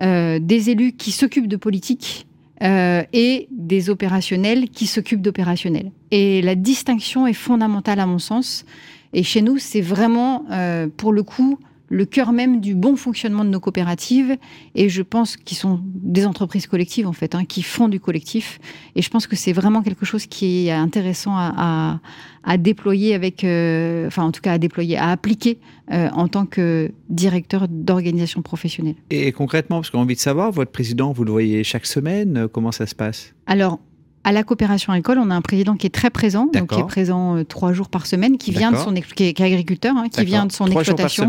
euh, 0.00 0.38
des 0.40 0.70
élus 0.70 0.92
qui 0.92 1.10
s'occupent 1.10 1.48
de 1.48 1.56
politique 1.56 2.26
euh, 2.62 3.02
et 3.12 3.48
des 3.50 3.90
opérationnels 3.90 4.68
qui 4.70 4.86
s'occupent 4.86 5.22
d'opérationnels. 5.22 5.90
Et 6.10 6.42
la 6.42 6.54
distinction 6.54 7.26
est 7.26 7.32
fondamentale 7.32 7.98
à 7.98 8.06
mon 8.06 8.18
sens. 8.18 8.64
Et 9.12 9.22
chez 9.22 9.42
nous, 9.42 9.58
c'est 9.58 9.80
vraiment, 9.80 10.44
euh, 10.50 10.88
pour 10.96 11.12
le 11.12 11.22
coup, 11.22 11.58
le 11.92 12.06
cœur 12.06 12.32
même 12.32 12.60
du 12.60 12.74
bon 12.74 12.96
fonctionnement 12.96 13.44
de 13.44 13.50
nos 13.50 13.60
coopératives. 13.60 14.38
Et 14.74 14.88
je 14.88 15.02
pense 15.02 15.36
qu'ils 15.36 15.58
sont 15.58 15.80
des 15.84 16.24
entreprises 16.26 16.66
collectives, 16.66 17.06
en 17.06 17.12
fait, 17.12 17.34
hein, 17.34 17.44
qui 17.44 17.62
font 17.62 17.88
du 17.90 18.00
collectif. 18.00 18.60
Et 18.96 19.02
je 19.02 19.10
pense 19.10 19.26
que 19.26 19.36
c'est 19.36 19.52
vraiment 19.52 19.82
quelque 19.82 20.06
chose 20.06 20.24
qui 20.24 20.68
est 20.68 20.72
intéressant 20.72 21.34
à, 21.36 22.00
déployer 22.56 23.14
avec, 23.14 23.44
euh, 23.44 24.06
enfin, 24.06 24.24
en 24.24 24.32
tout 24.32 24.40
cas, 24.40 24.54
à 24.54 24.58
déployer, 24.58 24.96
à 24.96 25.10
appliquer 25.10 25.58
euh, 25.92 26.08
en 26.14 26.28
tant 26.28 26.46
que 26.46 26.90
directeur 27.10 27.68
d'organisation 27.68 28.40
professionnelle. 28.40 28.96
Et 29.10 29.30
concrètement, 29.32 29.76
parce 29.76 29.90
qu'on 29.90 29.98
a 29.98 30.02
envie 30.02 30.14
de 30.14 30.20
savoir, 30.20 30.50
votre 30.50 30.72
président, 30.72 31.12
vous 31.12 31.24
le 31.24 31.30
voyez 31.30 31.62
chaque 31.62 31.86
semaine, 31.86 32.36
euh, 32.38 32.48
comment 32.48 32.72
ça 32.72 32.86
se 32.86 32.94
passe? 32.94 33.34
Alors, 33.46 33.80
à 34.24 34.32
la 34.32 34.44
coopération 34.44 34.94
école, 34.94 35.18
on 35.18 35.30
a 35.30 35.34
un 35.34 35.40
président 35.40 35.74
qui 35.74 35.86
est 35.86 35.90
très 35.90 36.10
présent, 36.10 36.46
donc 36.46 36.68
qui 36.68 36.78
est 36.78 36.86
présent 36.86 37.42
trois 37.44 37.72
jours 37.72 37.88
par 37.88 38.06
semaine, 38.06 38.38
qui 38.38 38.52
vient 38.52 38.70
de 38.70 38.76
son 38.76 38.94
qui 38.94 39.24
est, 39.24 39.40
agriculteur, 39.40 39.96
hein, 39.96 40.08
qui 40.08 40.24
vient 40.24 40.46
de 40.46 40.52
son 40.52 40.66
exploitation, 40.66 41.28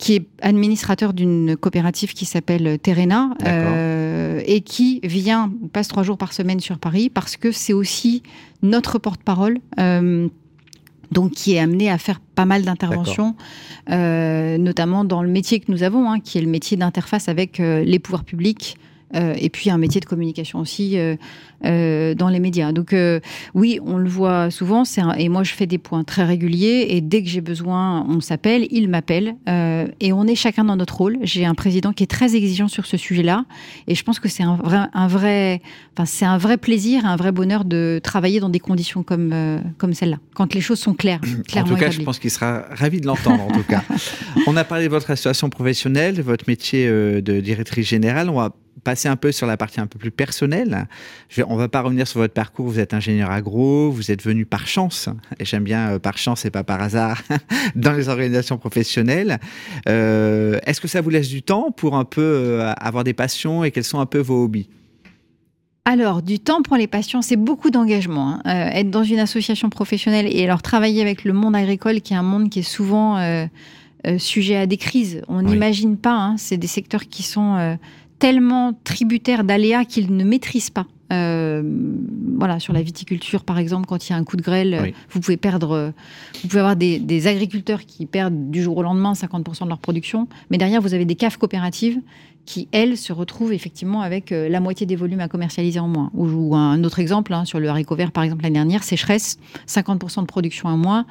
qui 0.00 0.14
est 0.14 0.26
administrateur 0.40 1.12
d'une 1.12 1.56
coopérative 1.56 2.14
qui 2.14 2.24
s'appelle 2.24 2.78
Terena 2.78 3.30
euh, 3.46 4.40
et 4.46 4.62
qui 4.62 4.98
vient, 5.02 5.52
passe 5.74 5.88
trois 5.88 6.02
jours 6.02 6.16
par 6.16 6.32
semaine 6.32 6.58
sur 6.58 6.78
Paris 6.78 7.10
parce 7.10 7.36
que 7.36 7.52
c'est 7.52 7.74
aussi 7.74 8.22
notre 8.62 8.98
porte-parole. 8.98 9.58
Euh, 9.78 10.28
donc 11.12 11.32
qui 11.32 11.54
est 11.54 11.58
amené 11.58 11.90
à 11.90 11.98
faire 11.98 12.20
pas 12.20 12.44
mal 12.44 12.62
d'interventions, 12.62 13.34
euh, 13.90 14.58
notamment 14.58 15.04
dans 15.04 15.24
le 15.24 15.28
métier 15.28 15.58
que 15.58 15.72
nous 15.72 15.82
avons, 15.82 16.08
hein, 16.08 16.20
qui 16.20 16.38
est 16.38 16.40
le 16.40 16.46
métier 16.46 16.76
d'interface 16.76 17.28
avec 17.28 17.58
les 17.58 17.98
pouvoirs 17.98 18.22
publics, 18.22 18.76
euh, 19.14 19.34
et 19.36 19.50
puis 19.50 19.70
un 19.70 19.78
métier 19.78 20.00
de 20.00 20.06
communication 20.06 20.60
aussi 20.60 20.96
euh, 20.96 21.16
euh, 21.64 22.14
dans 22.14 22.28
les 22.28 22.38
médias. 22.38 22.72
Donc 22.72 22.94
oui, 23.54 23.80
on 23.84 23.96
le 23.96 24.08
voit 24.08 24.50
souvent. 24.50 24.84
et 25.16 25.28
moi, 25.28 25.42
je 25.42 25.52
fais 25.52 25.66
des 25.66 25.78
points 25.78 26.04
très 26.04 26.24
réguliers. 26.24 26.86
Et 26.90 27.00
dès 27.00 27.22
que 27.22 27.28
j'ai 27.28 27.40
besoin, 27.40 28.06
on 28.08 28.20
s'appelle, 28.20 28.66
il 28.70 28.88
m'appelle, 28.88 29.36
et 30.00 30.12
on 30.12 30.26
est 30.26 30.34
chacun 30.34 30.64
dans 30.64 30.76
notre 30.76 30.96
rôle. 30.96 31.18
J'ai 31.22 31.44
un 31.44 31.54
président 31.54 31.92
qui 31.92 32.04
est 32.04 32.10
très 32.10 32.36
exigeant 32.36 32.68
sur 32.68 32.86
ce 32.86 32.96
sujet-là, 32.96 33.44
et 33.86 33.94
je 33.94 34.04
pense 34.04 34.20
que 34.20 34.28
c'est 34.28 34.42
un 34.42 34.56
vrai, 34.56 34.86
un 34.92 35.06
vrai, 35.06 35.60
enfin 35.94 36.06
c'est 36.06 36.24
un 36.24 36.38
vrai 36.38 36.56
plaisir, 36.56 37.04
un 37.04 37.16
vrai 37.16 37.32
bonheur 37.32 37.64
de 37.64 38.00
travailler 38.02 38.40
dans 38.40 38.48
des 38.48 38.60
conditions 38.60 39.02
comme 39.02 39.60
comme 39.78 39.94
celle-là, 39.94 40.18
quand 40.34 40.54
les 40.54 40.60
choses 40.60 40.78
sont 40.78 40.94
claires. 40.94 41.20
Clairement 41.48 41.72
en 41.72 41.74
tout 41.74 41.80
cas, 41.80 41.90
je 41.90 42.00
pense 42.02 42.18
qu'il 42.18 42.30
sera 42.30 42.64
ravi 42.70 43.00
de 43.00 43.06
l'entendre. 43.06 43.42
en 43.42 43.50
tout 43.50 43.64
cas, 43.64 43.82
on 44.46 44.56
a 44.56 44.64
parlé 44.64 44.84
de 44.84 44.90
votre 44.90 45.14
situation 45.14 45.50
professionnelle, 45.50 46.20
votre 46.20 46.44
métier 46.48 46.88
de 46.88 47.40
directrice 47.40 47.88
générale. 47.88 48.30
On 48.30 48.36
va 48.36 48.54
passer 48.80 49.08
un 49.08 49.16
peu 49.16 49.32
sur 49.32 49.46
la 49.46 49.56
partie 49.56 49.80
un 49.80 49.86
peu 49.86 49.98
plus 49.98 50.10
personnelle. 50.10 50.86
Je, 51.28 51.42
on 51.46 51.56
va 51.56 51.68
pas 51.68 51.82
revenir 51.82 52.06
sur 52.06 52.20
votre 52.20 52.34
parcours. 52.34 52.66
Vous 52.66 52.78
êtes 52.78 52.94
ingénieur 52.94 53.30
agro, 53.30 53.90
vous 53.90 54.10
êtes 54.10 54.22
venu 54.22 54.46
par 54.46 54.66
chance, 54.66 55.08
et 55.38 55.44
j'aime 55.44 55.64
bien 55.64 55.90
euh, 55.90 55.98
par 55.98 56.18
chance 56.18 56.44
et 56.44 56.50
pas 56.50 56.64
par 56.64 56.80
hasard, 56.80 57.22
dans 57.74 57.92
les 57.92 58.08
organisations 58.08 58.58
professionnelles. 58.58 59.38
Euh, 59.88 60.58
est-ce 60.66 60.80
que 60.80 60.88
ça 60.88 61.00
vous 61.00 61.10
laisse 61.10 61.28
du 61.28 61.42
temps 61.42 61.70
pour 61.70 61.96
un 61.96 62.04
peu 62.04 62.22
euh, 62.22 62.72
avoir 62.74 63.04
des 63.04 63.14
passions 63.14 63.64
et 63.64 63.70
quels 63.70 63.84
sont 63.84 64.00
un 64.00 64.06
peu 64.06 64.18
vos 64.18 64.44
hobbies? 64.44 64.68
Alors, 65.84 66.22
du 66.22 66.38
temps 66.38 66.62
pour 66.62 66.76
les 66.76 66.86
passions, 66.86 67.22
c'est 67.22 67.36
beaucoup 67.36 67.70
d'engagement. 67.70 68.40
Hein. 68.44 68.70
être 68.72 68.90
dans 68.90 69.02
une 69.02 69.18
association 69.18 69.70
professionnelle 69.70 70.28
et 70.30 70.44
alors 70.44 70.62
travailler 70.62 71.00
avec 71.00 71.24
le 71.24 71.32
monde 71.32 71.56
agricole, 71.56 72.00
qui 72.00 72.12
est 72.12 72.16
un 72.16 72.22
monde 72.22 72.50
qui 72.50 72.60
est 72.60 72.62
souvent 72.62 73.18
sujet 74.18 74.56
à 74.56 74.66
des 74.66 74.76
crises. 74.76 75.22
On 75.26 75.42
n'imagine 75.42 75.96
pas. 75.96 76.14
Hein. 76.14 76.36
c'est 76.36 76.58
des 76.58 76.66
secteurs 76.66 77.06
qui 77.06 77.22
sont 77.22 77.78
tellement 78.20 78.72
tributaires 78.84 79.42
d'aléas 79.42 79.84
qu'ils 79.84 80.14
ne 80.16 80.22
maîtrisent 80.22 80.70
pas. 80.70 80.86
Euh, 81.12 81.62
voilà, 82.36 82.60
sur 82.60 82.72
la 82.72 82.82
viticulture, 82.82 83.44
par 83.44 83.58
exemple, 83.58 83.86
quand 83.86 84.08
il 84.08 84.12
y 84.12 84.14
a 84.14 84.16
un 84.16 84.24
coup 84.24 84.36
de 84.36 84.42
grêle, 84.42 84.94
vous 85.10 85.20
pouvez 85.20 85.36
perdre, 85.36 85.92
vous 86.42 86.48
pouvez 86.48 86.60
avoir 86.60 86.76
des, 86.76 86.98
des, 86.98 87.26
agriculteurs 87.26 87.84
qui 87.84 88.06
perdent 88.06 88.50
du 88.50 88.62
jour 88.62 88.76
au 88.78 88.82
lendemain 88.82 89.12
50% 89.12 89.64
de 89.64 89.68
leur 89.68 89.78
production, 89.78 90.28
mais 90.50 90.58
derrière, 90.58 90.80
vous 90.80 90.94
avez 90.94 91.04
des 91.04 91.16
caves 91.16 91.36
coopératives 91.36 92.00
qui, 92.50 92.68
elles, 92.72 92.96
se 92.96 93.12
retrouvent 93.12 93.52
effectivement 93.52 94.00
avec 94.00 94.32
euh, 94.32 94.48
la 94.48 94.60
moitié 94.60 94.86
des 94.86 94.96
volumes 94.96 95.20
à 95.20 95.28
commercialiser 95.28 95.78
en 95.78 95.88
moins. 95.88 96.10
Ou, 96.14 96.54
un 96.56 96.82
autre 96.84 96.98
exemple, 96.98 97.32
hein, 97.32 97.44
sur 97.44 97.60
le 97.60 97.68
haricot 97.68 97.94
vert, 97.94 98.12
par 98.12 98.24
exemple, 98.24 98.42
l'année 98.42 98.54
dernière, 98.54 98.82
sécheresse, 98.82 99.38
50% 99.68 100.22
de 100.22 100.26
production 100.26 100.68
en 100.68 100.76
moins. 100.76 101.06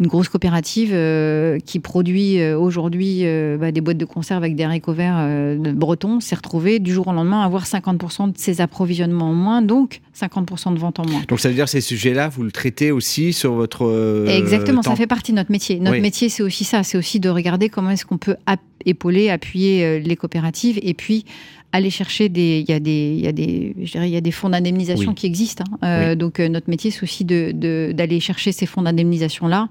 Une 0.00 0.06
grosse 0.06 0.28
coopérative 0.28 0.92
euh, 0.92 1.58
qui 1.58 1.80
produit 1.80 2.40
euh, 2.40 2.56
aujourd'hui 2.56 3.24
bah, 3.58 3.72
des 3.72 3.80
boîtes 3.80 3.98
de 3.98 4.04
conserve 4.04 4.44
avec 4.44 4.54
des 4.54 4.62
haricots 4.62 4.92
verts 4.92 5.56
bretons 5.74 6.20
s'est 6.20 6.36
retrouvée 6.36 6.78
du 6.78 6.92
jour 6.92 7.08
au 7.08 7.12
lendemain 7.12 7.42
à 7.42 7.44
avoir 7.44 7.64
50% 7.64 8.32
de 8.32 8.38
ses 8.38 8.60
approvisionnements 8.60 9.30
en 9.30 9.34
moins, 9.38 9.62
donc 9.62 10.00
50% 10.18 10.74
de 10.74 10.78
ventes 10.78 11.00
en 11.00 11.06
moins. 11.06 11.22
Donc 11.28 11.40
ça 11.40 11.48
veut 11.48 11.54
dire 11.54 11.68
ces 11.68 11.80
sujets-là, 11.80 12.28
vous 12.28 12.42
le 12.42 12.52
traitez 12.52 12.90
aussi 12.90 13.32
sur 13.32 13.52
votre... 13.52 14.26
Exactement, 14.28 14.82
ça 14.82 14.96
fait 14.96 15.06
partie 15.06 15.32
de 15.32 15.36
notre 15.36 15.52
métier. 15.52 15.80
Notre 15.80 16.00
métier, 16.00 16.28
c'est 16.28 16.42
aussi 16.42 16.64
ça, 16.64 16.82
c'est 16.82 16.98
aussi 16.98 17.20
de 17.20 17.28
regarder 17.28 17.68
comment 17.68 17.90
est-ce 17.90 18.04
qu'on 18.04 18.18
peut 18.18 18.36
épauler, 18.84 19.30
appuyer 19.30 20.00
les 20.00 20.16
coopératives 20.16 20.78
et 20.82 20.94
puis 20.94 21.24
aller 21.72 21.90
chercher 21.90 22.28
des 22.28 22.64
il 22.66 22.70
y 22.70 22.74
a 22.74 22.80
des 22.80 23.14
il 23.16 23.20
y 23.20 23.26
a 23.26 23.32
des 23.32 23.74
je 23.82 23.92
dirais 23.92 24.08
il 24.08 24.12
y 24.12 24.16
a 24.16 24.20
des 24.20 24.30
fonds 24.30 24.48
d'indemnisation 24.48 25.14
qui 25.14 25.26
existent 25.26 25.64
hein. 25.82 25.86
euh, 25.86 26.14
donc 26.14 26.40
euh, 26.40 26.48
notre 26.48 26.70
métier 26.70 26.90
c'est 26.90 27.02
aussi 27.02 27.24
de 27.24 27.92
d'aller 27.92 28.20
chercher 28.20 28.52
ces 28.52 28.66
fonds 28.66 28.82
d'indemnisation 28.82 29.48
là 29.48 29.68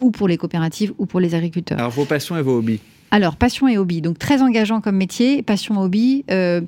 ou 0.00 0.10
pour 0.10 0.28
les 0.28 0.36
coopératives 0.36 0.92
ou 0.98 1.06
pour 1.06 1.20
les 1.20 1.34
agriculteurs. 1.34 1.78
Alors 1.78 1.90
vos 1.90 2.04
passions 2.04 2.36
et 2.36 2.42
vos 2.42 2.58
hobbies? 2.58 2.80
Alors 3.10 3.36
passion 3.36 3.66
et 3.66 3.78
hobby 3.78 4.02
donc 4.02 4.18
très 4.18 4.42
engageant 4.42 4.80
comme 4.80 4.96
métier 4.96 5.42
passion 5.42 5.80
hobby 5.80 6.24
euh, 6.30 6.60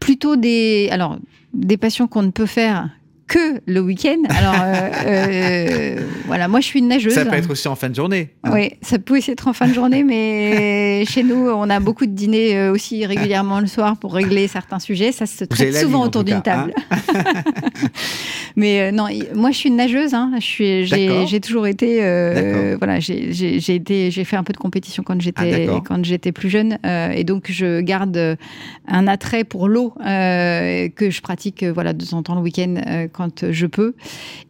plutôt 0.00 0.36
des 0.36 0.88
alors 0.90 1.18
des 1.52 1.76
passions 1.76 2.08
qu'on 2.08 2.22
ne 2.22 2.30
peut 2.30 2.46
faire 2.46 2.90
que 3.26 3.60
le 3.66 3.80
week-end. 3.80 4.22
Alors, 4.28 4.54
euh, 4.60 4.90
euh, 5.06 6.00
voilà, 6.26 6.48
moi 6.48 6.60
je 6.60 6.66
suis 6.66 6.78
une 6.78 6.88
nageuse. 6.88 7.14
Ça 7.14 7.24
peut 7.24 7.36
être 7.36 7.50
aussi 7.50 7.68
en 7.68 7.74
fin 7.74 7.88
de 7.88 7.94
journée. 7.94 8.30
Hein. 8.42 8.50
Oui, 8.52 8.72
ça 8.82 8.98
peut 8.98 9.16
aussi 9.16 9.30
être 9.30 9.48
en 9.48 9.52
fin 9.52 9.68
de 9.68 9.74
journée, 9.74 10.02
mais 10.02 11.04
chez 11.08 11.22
nous, 11.22 11.48
on 11.48 11.68
a 11.70 11.80
beaucoup 11.80 12.06
de 12.06 12.12
dîners 12.12 12.56
euh, 12.56 12.72
aussi 12.72 13.04
régulièrement 13.06 13.60
le 13.60 13.66
soir 13.66 13.96
pour 13.96 14.14
régler 14.14 14.48
certains 14.48 14.78
sujets. 14.78 15.12
Ça 15.12 15.26
se 15.26 15.44
traite 15.44 15.74
souvent 15.74 16.04
autour 16.04 16.24
d'une 16.24 16.42
table. 16.42 16.74
Hein. 16.90 16.96
mais 18.56 18.92
non, 18.92 19.06
moi 19.34 19.50
je 19.50 19.56
suis 19.56 19.68
une 19.68 19.76
nageuse. 19.76 20.14
Hein. 20.14 20.32
J'ai 20.38 21.40
toujours 21.40 21.66
été. 21.66 21.98
voilà, 22.78 23.00
j'ai 23.00 23.74
été, 23.74 24.10
j'ai 24.10 24.24
fait 24.24 24.36
un 24.36 24.44
peu 24.44 24.52
de 24.52 24.58
compétition 24.58 25.02
quand 25.02 25.20
j'étais 25.20 25.68
ah, 25.70 25.80
quand 25.84 26.04
j'étais 26.04 26.32
plus 26.32 26.50
jeune, 26.50 26.78
et 26.84 27.24
donc 27.24 27.46
je 27.50 27.80
garde 27.80 28.36
un 28.86 29.06
attrait 29.08 29.44
pour 29.44 29.68
l'eau 29.68 29.92
que 29.98 31.10
je 31.10 31.20
pratique 31.20 31.64
voilà 31.64 31.92
de 31.92 32.04
temps 32.04 32.18
en 32.18 32.22
temps 32.22 32.34
le 32.34 32.40
week-end 32.42 33.08
quand 33.14 33.50
je 33.50 33.66
peux. 33.66 33.94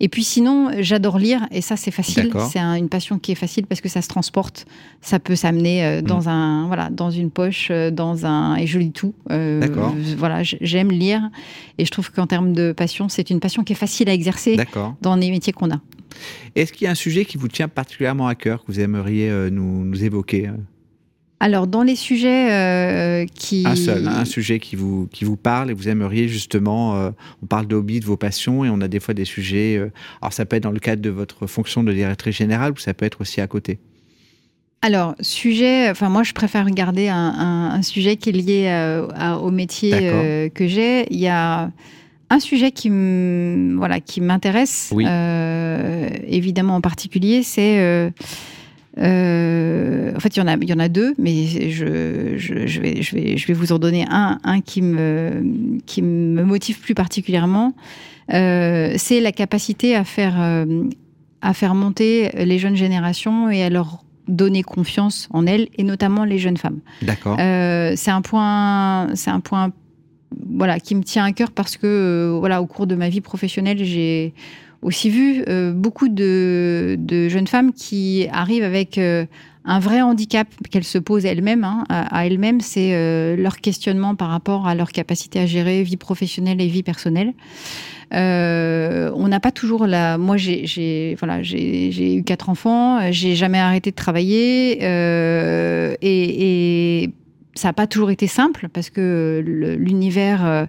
Et 0.00 0.08
puis 0.08 0.24
sinon, 0.24 0.70
j'adore 0.80 1.18
lire 1.18 1.46
et 1.50 1.60
ça 1.60 1.76
c'est 1.76 1.90
facile. 1.90 2.32
C'est 2.50 2.58
une 2.58 2.88
passion 2.88 3.18
qui 3.18 3.32
est 3.32 3.36
facile 3.36 3.66
parce 3.66 3.80
que 3.80 3.88
ça 3.88 4.02
se 4.02 4.08
transporte. 4.08 4.66
Ça 5.00 5.18
peut 5.18 5.36
s'amener 5.36 5.84
euh, 5.84 6.02
dans 6.02 6.22
mm. 6.22 6.28
un 6.28 6.66
voilà 6.66 6.90
dans 6.90 7.10
une 7.10 7.30
poche, 7.30 7.68
euh, 7.70 7.90
dans 7.90 8.26
un 8.26 8.56
et 8.56 8.66
je 8.66 8.78
lis 8.78 8.92
tout. 8.92 9.14
Euh, 9.30 9.66
voilà, 10.16 10.42
j'aime 10.42 10.90
lire 10.90 11.30
et 11.78 11.84
je 11.84 11.90
trouve 11.90 12.10
qu'en 12.10 12.26
termes 12.26 12.52
de 12.52 12.72
passion, 12.72 13.08
c'est 13.08 13.30
une 13.30 13.40
passion 13.40 13.62
qui 13.62 13.72
est 13.74 13.76
facile 13.76 14.08
à 14.08 14.14
exercer 14.14 14.56
dans 15.00 15.16
les 15.16 15.30
métiers 15.30 15.52
qu'on 15.52 15.70
a. 15.70 15.80
Est-ce 16.54 16.72
qu'il 16.72 16.84
y 16.84 16.88
a 16.88 16.92
un 16.92 16.96
sujet 16.96 17.24
qui 17.24 17.36
vous 17.36 17.48
tient 17.48 17.68
particulièrement 17.68 18.28
à 18.28 18.34
cœur 18.34 18.64
que 18.64 18.72
vous 18.72 18.80
aimeriez 18.80 19.30
nous, 19.50 19.84
nous 19.84 20.04
évoquer 20.04 20.50
alors, 21.44 21.66
dans 21.66 21.82
les 21.82 21.94
sujets 21.94 22.50
euh, 22.54 23.26
qui... 23.26 23.64
Un 23.66 23.76
seul, 23.76 24.08
un 24.08 24.24
sujet 24.24 24.58
qui 24.58 24.76
vous, 24.76 25.10
qui 25.12 25.26
vous 25.26 25.36
parle 25.36 25.70
et 25.70 25.74
vous 25.74 25.90
aimeriez 25.90 26.26
justement... 26.26 26.96
Euh, 26.96 27.10
on 27.42 27.46
parle 27.46 27.66
de 27.66 27.76
hobby, 27.76 28.00
de 28.00 28.06
vos 28.06 28.16
passions, 28.16 28.64
et 28.64 28.70
on 28.70 28.80
a 28.80 28.88
des 28.88 28.98
fois 28.98 29.12
des 29.12 29.26
sujets... 29.26 29.76
Euh, 29.76 29.92
alors, 30.22 30.32
ça 30.32 30.46
peut 30.46 30.56
être 30.56 30.62
dans 30.62 30.70
le 30.70 30.78
cadre 30.78 31.02
de 31.02 31.10
votre 31.10 31.46
fonction 31.46 31.84
de 31.84 31.92
directrice 31.92 32.34
générale, 32.34 32.72
ou 32.72 32.78
ça 32.78 32.94
peut 32.94 33.04
être 33.04 33.20
aussi 33.20 33.42
à 33.42 33.46
côté. 33.46 33.78
Alors, 34.80 35.16
sujet... 35.20 35.90
Enfin, 35.90 36.08
moi, 36.08 36.22
je 36.22 36.32
préfère 36.32 36.64
regarder 36.64 37.08
un, 37.08 37.82
sujet 37.82 38.16
qui 38.16 38.30
est 38.30 38.32
lié 38.32 39.04
au 39.42 39.50
métier 39.50 39.90
que 40.54 40.66
j'ai. 40.66 41.12
Il 41.12 41.20
y 41.20 41.28
a 41.28 41.70
un 42.30 42.40
sujet 42.40 42.70
qui 42.70 42.88
voilà, 42.88 44.00
qui 44.00 44.22
m'intéresse, 44.22 44.94
évidemment 46.26 46.76
en 46.76 46.80
particulier, 46.80 47.42
c'est 47.42 48.10
euh, 48.98 50.14
en 50.14 50.20
fait, 50.20 50.36
il 50.36 50.38
y 50.38 50.42
en 50.42 50.46
a, 50.46 50.54
il 50.54 50.68
y 50.68 50.72
en 50.72 50.78
a 50.78 50.88
deux, 50.88 51.14
mais 51.18 51.46
je, 51.46 52.34
je, 52.36 52.66
je, 52.66 52.80
vais, 52.80 53.02
je, 53.02 53.14
vais, 53.14 53.36
je 53.36 53.46
vais 53.46 53.52
vous 53.54 53.72
en 53.72 53.78
donner 53.78 54.04
un, 54.08 54.38
un 54.44 54.60
qui 54.60 54.82
me, 54.82 55.42
qui 55.86 56.00
me 56.02 56.44
motive 56.44 56.80
plus 56.80 56.94
particulièrement. 56.94 57.74
Euh, 58.32 58.94
c'est 58.96 59.20
la 59.20 59.32
capacité 59.32 59.96
à 59.96 60.04
faire, 60.04 60.40
euh, 60.40 60.84
à 61.42 61.54
faire 61.54 61.74
monter 61.74 62.30
les 62.44 62.58
jeunes 62.58 62.76
générations 62.76 63.50
et 63.50 63.62
à 63.62 63.70
leur 63.70 64.04
donner 64.28 64.62
confiance 64.62 65.28
en 65.32 65.46
elles, 65.46 65.68
et 65.76 65.82
notamment 65.82 66.24
les 66.24 66.38
jeunes 66.38 66.56
femmes. 66.56 66.80
D'accord. 67.02 67.36
C'est 67.36 68.10
un 68.10 68.22
point, 68.22 69.08
c'est 69.14 69.30
un 69.30 69.40
point, 69.40 69.72
voilà, 70.48 70.80
qui 70.80 70.94
me 70.94 71.02
tient 71.02 71.24
à 71.24 71.32
cœur 71.32 71.50
parce 71.50 71.76
que, 71.76 72.34
voilà, 72.38 72.62
au 72.62 72.66
cours 72.66 72.86
de 72.86 72.94
ma 72.94 73.10
vie 73.10 73.20
professionnelle, 73.20 73.84
j'ai 73.84 74.32
aussi 74.84 75.10
vu 75.10 75.42
euh, 75.48 75.72
beaucoup 75.72 76.08
de, 76.08 76.96
jeunes 77.28 77.46
femmes 77.46 77.72
qui 77.72 78.28
arrivent 78.30 78.62
avec 78.62 78.98
euh, 78.98 79.24
un 79.64 79.80
vrai 79.80 80.02
handicap 80.02 80.46
qu'elles 80.70 80.84
se 80.84 80.98
posent 80.98 81.24
elles-mêmes, 81.24 81.64
hein, 81.64 81.84
à, 81.88 82.26
elles-mêmes, 82.26 82.60
c'est 82.60 83.36
leur 83.36 83.60
questionnement 83.60 84.14
par 84.14 84.28
rapport 84.28 84.68
à 84.68 84.74
leur 84.74 84.92
capacité 84.92 85.40
à 85.40 85.46
gérer 85.46 85.82
vie 85.82 85.96
professionnelle 85.96 86.60
et 86.60 86.66
vie 86.66 86.82
personnelle. 86.82 87.32
on 88.12 89.28
n'a 89.28 89.40
pas 89.40 89.52
toujours 89.52 89.86
la. 89.86 90.18
Moi, 90.18 90.36
j'ai 90.36 91.16
voilà, 91.18 91.42
j'ai 91.42 92.14
eu 92.14 92.22
quatre 92.22 92.50
enfants, 92.50 93.10
j'ai 93.10 93.34
jamais 93.34 93.58
arrêté 93.58 93.90
de 93.90 93.96
travailler 93.96 94.82
et, 94.82 97.02
et 97.02 97.10
ça 97.54 97.68
n'a 97.68 97.72
pas 97.72 97.86
toujours 97.86 98.10
été 98.10 98.26
simple 98.26 98.68
parce 98.72 98.90
que 98.90 99.42
l'univers 99.78 100.44
euh, 100.44 100.66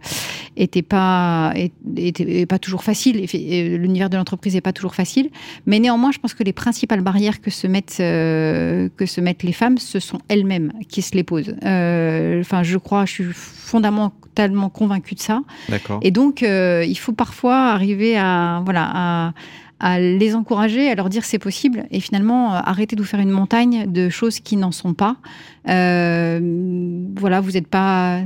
était 0.55 0.81
pas 0.81 1.53
était, 1.97 2.45
pas 2.45 2.59
toujours 2.59 2.83
facile. 2.83 3.25
L'univers 3.33 4.09
de 4.09 4.17
l'entreprise 4.17 4.53
n'est 4.53 4.61
pas 4.61 4.73
toujours 4.73 4.95
facile, 4.95 5.29
mais 5.65 5.79
néanmoins, 5.79 6.11
je 6.11 6.19
pense 6.19 6.33
que 6.33 6.43
les 6.43 6.53
principales 6.53 7.01
barrières 7.01 7.41
que 7.41 7.49
se 7.49 7.67
mettent 7.67 7.97
euh, 7.99 8.89
que 8.97 9.05
se 9.05 9.19
mettent 9.19 9.43
les 9.43 9.53
femmes, 9.53 9.77
ce 9.77 9.99
sont 9.99 10.19
elles-mêmes 10.27 10.71
qui 10.87 11.01
se 11.01 11.15
les 11.15 11.23
posent. 11.23 11.55
Euh, 11.63 12.41
enfin, 12.41 12.63
je 12.63 12.77
crois, 12.77 13.05
je 13.05 13.11
suis 13.11 13.33
fondamentalement 13.33 14.69
convaincue 14.69 15.15
de 15.15 15.21
ça. 15.21 15.41
Et 16.01 16.11
donc, 16.11 16.41
il 16.41 16.97
faut 16.97 17.13
parfois 17.13 17.69
arriver 17.69 18.17
à 18.17 18.61
voilà 18.63 18.91
à 18.93 19.33
à 19.79 19.99
les 19.99 20.35
encourager, 20.35 20.89
à 20.89 20.95
leur 20.95 21.09
dire 21.09 21.25
c'est 21.25 21.39
possible, 21.39 21.85
et 21.91 21.99
finalement 21.99 22.53
arrêter 22.53 22.95
de 22.95 23.01
vous 23.01 23.07
faire 23.07 23.19
une 23.19 23.29
montagne 23.29 23.91
de 23.91 24.09
choses 24.09 24.39
qui 24.39 24.55
n'en 24.55 24.71
sont 24.71 24.93
pas, 24.93 25.17
euh, 25.67 26.39
voilà, 27.17 27.41
vous 27.41 27.51
n'êtes 27.51 27.67
pas. 27.67 28.19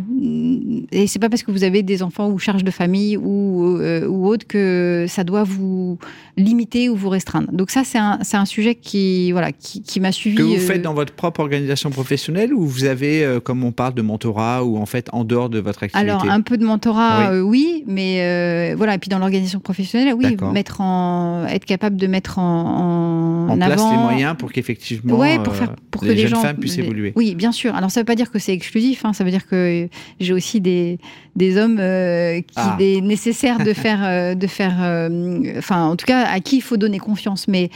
Et 0.92 1.08
c'est 1.08 1.20
pas 1.20 1.30
parce 1.30 1.44
que 1.44 1.52
vous 1.52 1.64
avez 1.64 1.84
des 1.84 2.04
enfants 2.04 2.30
ou 2.30 2.38
charges 2.38 2.64
de 2.64 2.72
famille 2.72 3.18
ou, 3.18 3.78
euh, 3.78 4.08
ou 4.08 4.28
autre 4.28 4.46
que 4.48 5.06
ça 5.08 5.24
doit 5.24 5.44
vous 5.44 5.98
limiter 6.38 6.90
ou 6.90 6.96
vous 6.96 7.10
restreindre. 7.10 7.52
Donc, 7.52 7.72
ça, 7.72 7.84
c'est 7.84 7.98
un, 7.98 8.20
un, 8.34 8.46
sujet 8.46 8.76
qui, 8.76 9.32
voilà, 9.32 9.52
qui, 9.52 9.82
qui 9.82 10.00
m'a 10.00 10.12
suivi. 10.12 10.38
Que 10.38 10.44
vous 10.44 10.58
faites 10.58 10.80
euh, 10.80 10.84
dans 10.84 10.94
votre 10.94 11.14
propre 11.14 11.40
organisation 11.40 11.90
professionnelle 11.92 12.54
ou 12.54 12.66
vous 12.66 12.86
avez, 12.86 13.40
comme 13.44 13.64
on 13.64 13.72
parle 13.72 13.94
de 13.94 14.02
mentorat, 14.02 14.64
ou 14.64 14.78
en 14.78 14.86
fait 14.86 15.08
en 15.14 15.24
dehors 15.24 15.50
de 15.50 15.60
votre 15.60 15.84
activité? 15.84 16.10
Alors, 16.10 16.30
un 16.30 16.42
peu 16.42 16.58
de 16.58 16.66
mentorat, 16.66 17.42
oui, 17.42 17.84
mais 17.88 18.74
voilà. 18.76 18.96
Et 18.96 18.98
puis 18.98 19.10
dans 19.10 19.20
l'organisation 19.20 19.60
professionnelle, 19.60 20.14
oui, 20.14 20.36
mettre 20.52 20.82
en, 20.82 21.46
être 21.48 21.66
capable 21.66 21.96
de 21.96 22.08
mettre 22.08 22.40
en, 22.40 23.48
en, 23.48 23.50
en 23.50 23.58
place 23.58 23.82
les 23.92 23.98
moyens 23.98 24.36
pour 24.38 24.52
qu'effectivement 24.52 25.18
ouais, 25.18 25.40
pour 25.40 25.56
faire, 25.56 25.76
pour 25.92 26.04
les 26.04 26.10
que 26.10 26.14
les 26.14 26.22
jeunes 26.24 26.30
gens, 26.32 26.42
femmes 26.42 26.58
puissent 26.58 26.78
évoluer. 26.78 27.14
Oui, 27.16 27.29
bien 27.36 27.52
sûr. 27.52 27.76
Alors 27.76 27.92
ça 27.92 28.00
ne 28.00 28.04
veut 28.04 28.06
pas 28.06 28.16
dire 28.16 28.32
que 28.32 28.40
c'est 28.40 28.54
exclusif, 28.54 29.06
hein. 29.06 29.14
ça 29.14 29.24
veut 29.24 29.32
dire 29.32 29.48
que 29.48 29.88
j'ai 30.20 30.34
aussi 30.34 30.62
des, 30.62 31.00
des 31.36 31.58
hommes 31.58 31.78
euh, 31.80 32.42
qui 32.42 32.54
ah. 32.58 32.78
est 32.80 33.02
nécessaire 33.02 33.60
de 33.60 33.74
faire, 33.74 34.02
euh, 34.04 34.36
de 34.36 34.48
faire, 34.48 34.78
euh, 34.82 35.58
enfin 35.58 35.86
en 35.86 35.96
tout 35.96 36.06
cas 36.06 36.26
à 36.26 36.40
qui 36.40 36.58
il 36.58 36.62
faut 36.62 36.78
donner 36.78 37.00
confiance, 37.00 37.48
mais 37.48 37.70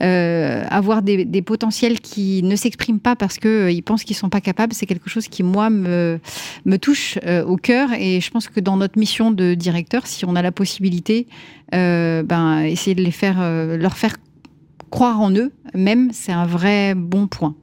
avoir 0.00 1.02
des, 1.02 1.24
des, 1.24 1.42
potentiels 1.42 2.00
qui 2.00 2.42
ne 2.42 2.56
s'expriment 2.56 3.00
pas 3.00 3.16
parce 3.16 3.38
qu'ils 3.38 3.82
pensent 3.82 4.04
qu'ils 4.04 4.16
sont 4.16 4.28
pas 4.28 4.40
capables, 4.40 4.72
c'est 4.72 4.86
quelque 4.86 5.10
chose 5.10 5.28
qui 5.28 5.42
moi 5.42 5.70
me, 5.70 6.20
me 6.64 6.76
touche 6.76 7.18
au 7.46 7.56
cœur 7.56 7.90
et 7.98 8.20
je 8.20 8.30
pense 8.30 8.48
que 8.48 8.60
dans 8.60 8.76
notre 8.76 8.98
mission 8.98 9.30
de 9.30 9.54
directeur, 9.54 10.06
si 10.06 10.24
on 10.24 10.36
a 10.36 10.42
la 10.42 10.52
possibilité, 10.52 11.26
ben 11.72 12.62
essayer 12.62 12.94
de 12.94 13.02
les 13.02 13.10
faire, 13.10 13.40
leur 13.76 13.96
faire 13.96 14.16
croire 14.90 15.20
en 15.20 15.32
eux, 15.32 15.52
même 15.74 16.10
c'est 16.12 16.32
un 16.32 16.46
vrai 16.46 16.94
bon 16.94 17.26
point. 17.26 17.54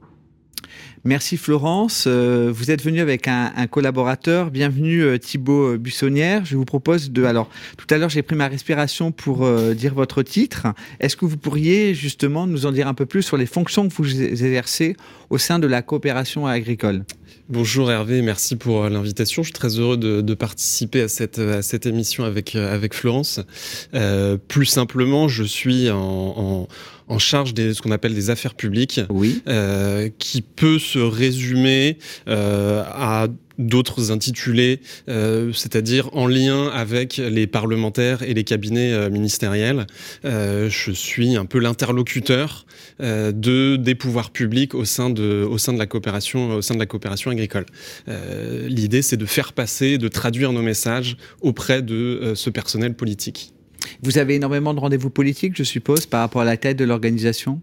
Merci 1.06 1.36
Florence. 1.36 2.06
Euh, 2.08 2.50
vous 2.52 2.72
êtes 2.72 2.82
venu 2.82 3.00
avec 3.00 3.28
un, 3.28 3.68
collaborateur. 3.70 4.50
Bienvenue 4.50 5.04
euh, 5.04 5.18
Thibaut 5.18 5.74
euh, 5.74 5.78
Buissonnière. 5.78 6.44
Je 6.44 6.56
vous 6.56 6.64
propose 6.64 7.12
de... 7.12 7.22
Alors, 7.22 7.48
tout 7.76 7.86
à 7.90 7.98
l'heure, 7.98 8.08
j'ai 8.08 8.22
pris 8.22 8.34
ma 8.34 8.48
respiration 8.48 9.12
pour 9.12 9.48
dire 9.74 9.94
votre 9.94 10.24
titre. 10.24 10.66
Est-ce 10.98 11.16
que 11.16 11.24
vous 11.24 11.36
pourriez 11.36 11.94
justement 11.94 12.48
nous 12.48 12.66
en 12.66 12.72
dire 12.72 12.88
un 12.88 12.94
peu 12.94 13.06
plus 13.06 13.22
sur 13.22 13.36
les 13.36 13.46
fonctions 13.46 13.88
que 13.88 13.94
vous 13.94 14.20
exercez 14.20 14.96
au 15.30 15.38
sein 15.38 15.60
de 15.60 15.68
la 15.68 15.80
coopération 15.80 16.44
agricole? 16.48 17.04
Bonjour 17.48 17.92
Hervé, 17.92 18.22
merci 18.22 18.56
pour 18.56 18.88
l'invitation. 18.88 19.44
Je 19.44 19.48
suis 19.48 19.52
très 19.52 19.78
heureux 19.78 19.96
de, 19.96 20.34
participer 20.34 21.02
à 21.02 21.08
cette, 21.08 21.86
émission 21.86 22.24
avec, 22.24 22.56
Florence. 22.94 23.40
plus 24.48 24.66
simplement, 24.66 25.28
je 25.28 25.44
suis 25.44 25.88
en 25.90 26.66
charge 27.18 27.54
de 27.54 27.72
ce 27.72 27.82
qu'on 27.82 27.92
appelle 27.92 28.14
des 28.14 28.30
affaires 28.30 28.54
publiques, 28.54 29.00
oui. 29.10 29.42
euh, 29.48 30.08
qui 30.18 30.42
peut 30.42 30.78
se 30.78 30.98
résumer 30.98 31.98
euh, 32.28 32.82
à 32.86 33.28
d'autres 33.58 34.10
intitulés, 34.10 34.80
euh, 35.08 35.52
c'est-à-dire 35.52 36.10
en 36.12 36.26
lien 36.26 36.68
avec 36.68 37.16
les 37.16 37.46
parlementaires 37.46 38.22
et 38.22 38.34
les 38.34 38.44
cabinets 38.44 38.92
euh, 38.92 39.10
ministériels. 39.10 39.86
Euh, 40.24 40.68
je 40.68 40.92
suis 40.92 41.36
un 41.36 41.46
peu 41.46 41.58
l'interlocuteur 41.58 42.66
euh, 43.00 43.32
de 43.32 43.76
des 43.76 43.94
pouvoirs 43.94 44.30
publics 44.30 44.74
au 44.74 44.84
sein 44.84 45.10
de 45.10 45.46
au 45.48 45.58
sein 45.58 45.72
de 45.72 45.78
la 45.78 45.86
coopération 45.86 46.56
au 46.56 46.62
sein 46.62 46.74
de 46.74 46.80
la 46.80 46.86
coopération 46.86 47.30
agricole. 47.30 47.66
Euh, 48.08 48.68
l'idée, 48.68 49.02
c'est 49.02 49.16
de 49.16 49.26
faire 49.26 49.52
passer, 49.52 49.98
de 49.98 50.08
traduire 50.08 50.52
nos 50.52 50.62
messages 50.62 51.16
auprès 51.40 51.82
de 51.82 52.32
ce 52.34 52.50
personnel 52.50 52.94
politique. 52.94 53.52
Vous 54.02 54.18
avez 54.18 54.34
énormément 54.34 54.74
de 54.74 54.80
rendez-vous 54.80 55.10
politiques, 55.10 55.56
je 55.56 55.62
suppose, 55.62 56.06
par 56.06 56.20
rapport 56.20 56.42
à 56.42 56.44
la 56.44 56.56
tête 56.56 56.76
de 56.76 56.84
l'organisation? 56.84 57.60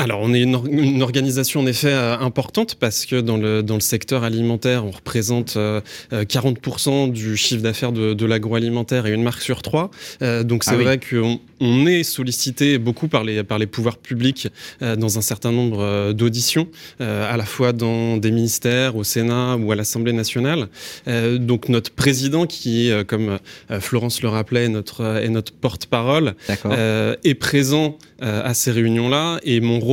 Alors, 0.00 0.20
on 0.22 0.32
est 0.32 0.40
une, 0.40 1.02
organisation 1.02 1.60
en 1.60 1.66
effet 1.66 1.92
euh, 1.92 2.16
importante 2.16 2.76
parce 2.76 3.04
que 3.04 3.20
dans 3.20 3.36
le, 3.36 3.62
dans 3.62 3.74
le 3.74 3.80
secteur 3.80 4.24
alimentaire, 4.24 4.86
on 4.86 4.92
représente 4.92 5.56
40% 5.56 5.58
euh, 5.58 5.82
euh, 6.10 7.08
du 7.08 7.36
chiffre 7.36 7.62
d'affaires 7.62 7.92
de, 7.92 8.14
de 8.14 8.26
l'agroalimentaire 8.26 9.04
et 9.06 9.12
une 9.12 9.22
marque 9.22 9.42
sur 9.42 9.60
trois. 9.60 9.90
donc, 10.20 10.64
c'est 10.64 10.70
ah 10.70 10.76
vrai 10.76 10.98
qu'on 10.98 11.38
on 11.60 11.86
est 11.86 12.02
sollicité 12.02 12.78
beaucoup 12.78 13.08
par 13.08 13.24
les, 13.24 13.42
par 13.42 13.58
les 13.58 13.66
pouvoirs 13.66 13.98
publics 13.98 14.48
dans 14.80 15.18
un 15.18 15.20
certain 15.20 15.52
nombre 15.52 16.12
d'auditions, 16.12 16.68
à 17.00 17.36
la 17.36 17.44
fois 17.44 17.72
dans 17.72 18.16
des 18.16 18.30
ministères, 18.30 18.96
au 18.96 19.04
Sénat 19.04 19.56
ou 19.56 19.70
à 19.70 19.76
l'Assemblée 19.76 20.14
nationale. 20.14 20.68
donc, 21.06 21.68
notre 21.68 21.90
président, 21.90 22.46
qui, 22.46 22.90
comme 23.06 23.38
Florence 23.80 24.22
le 24.22 24.30
rappelait, 24.30 24.68
notre, 24.68 25.18
est 25.22 25.28
notre 25.28 25.52
porte-parole, 25.52 26.34
est 26.66 27.34
présent 27.34 27.98
à 28.20 28.54
ces 28.54 28.70
réunions-là 28.70 29.38
et 29.42 29.60
mon 29.60 29.80
rôle 29.80 29.89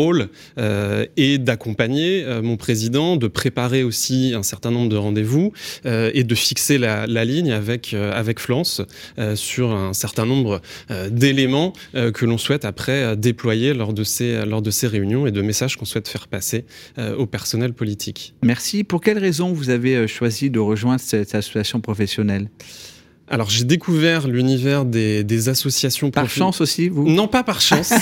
euh, 0.58 1.06
est 1.18 1.38
d'accompagner 1.38 2.24
euh, 2.24 2.42
mon 2.42 2.58
président, 2.58 3.18
de 3.18 3.28
préparer 3.28 3.84
aussi 3.84 4.34
un 4.36 4.44
certain 4.44 4.72
nombre 4.72 4.90
de 4.90 4.96
rendez-vous 4.96 5.54
euh, 5.86 6.12
et 6.14 6.24
de 6.24 6.36
fixer 6.36 6.78
la, 6.78 7.06
ligne 7.26 7.52
avec, 7.52 7.94
avec 7.94 8.40
Florence 8.40 8.82
sur 9.36 9.72
un 9.72 9.94
certain 9.94 10.26
nombre 10.26 10.62
d'éléments 11.10 11.74
que 11.94 12.26
l'on 12.26 12.38
souhaite 12.38 12.64
après 12.64 13.18
déployer 13.18 13.74
lors 13.74 13.92
de, 13.92 14.04
ces, 14.04 14.46
lors 14.46 14.62
de 14.62 14.72
ces 14.72 14.88
réunions 14.88 15.28
et 15.28 15.32
de 15.32 15.42
messages 15.42 15.76
qu'on 15.76 15.86
souhaite 15.86 16.08
faire 16.08 16.28
passer 16.28 16.66
au 17.18 17.26
personnel 17.26 17.74
politique. 17.74 18.34
Merci. 18.44 18.84
Pour 18.84 19.02
quelles 19.02 19.18
raisons 19.18 19.52
vous 19.52 19.70
avez 19.70 20.08
choisi 20.08 20.50
de 20.50 20.60
rejoindre 20.60 21.02
cette 21.02 21.36
association 21.36 21.82
professionnelle? 21.82 22.50
Alors 23.30 23.50
j'ai 23.50 23.66
découvert 23.66 24.28
l'univers 24.28 24.86
des, 24.86 25.24
des, 25.24 25.50
associations. 25.50 26.12
Par 26.12 26.30
chance 26.30 26.62
aussi, 26.62 26.88
vous? 26.88 27.08
Non, 27.08 27.28
pas 27.28 27.44
par 27.44 27.60
chance. 27.60 27.94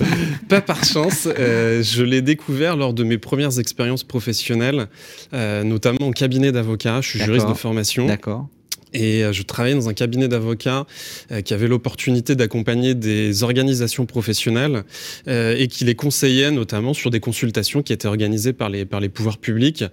pas 0.48 0.60
par 0.60 0.84
chance. 0.84 1.26
Euh, 1.38 1.82
je 1.82 2.02
l'ai 2.02 2.22
découvert 2.22 2.76
lors 2.76 2.94
de 2.94 3.02
mes 3.02 3.18
premières 3.18 3.58
expériences 3.58 4.04
professionnelles, 4.04 4.86
euh, 5.34 5.64
notamment 5.64 6.06
au 6.06 6.12
cabinet 6.12 6.52
d'avocat. 6.52 7.00
Je 7.00 7.08
suis 7.08 7.18
juriste 7.18 7.48
de 7.48 7.54
formation. 7.54 8.06
D'accord. 8.06 8.48
Et 8.94 9.24
euh, 9.24 9.32
je 9.32 9.42
travaillais 9.42 9.74
dans 9.74 9.88
un 9.88 9.94
cabinet 9.94 10.28
d'avocats 10.28 10.86
euh, 11.32 11.40
qui 11.40 11.54
avait 11.54 11.68
l'opportunité 11.68 12.34
d'accompagner 12.34 12.94
des 12.94 13.42
organisations 13.42 14.06
professionnelles 14.06 14.84
euh, 15.26 15.56
et 15.58 15.68
qui 15.68 15.84
les 15.84 15.94
conseillait 15.94 16.50
notamment 16.50 16.94
sur 16.94 17.10
des 17.10 17.20
consultations 17.20 17.82
qui 17.82 17.92
étaient 17.92 18.08
organisées 18.08 18.52
par 18.52 18.68
les, 18.70 18.84
par 18.84 19.00
les 19.00 19.08
pouvoirs 19.08 19.38
publics 19.38 19.84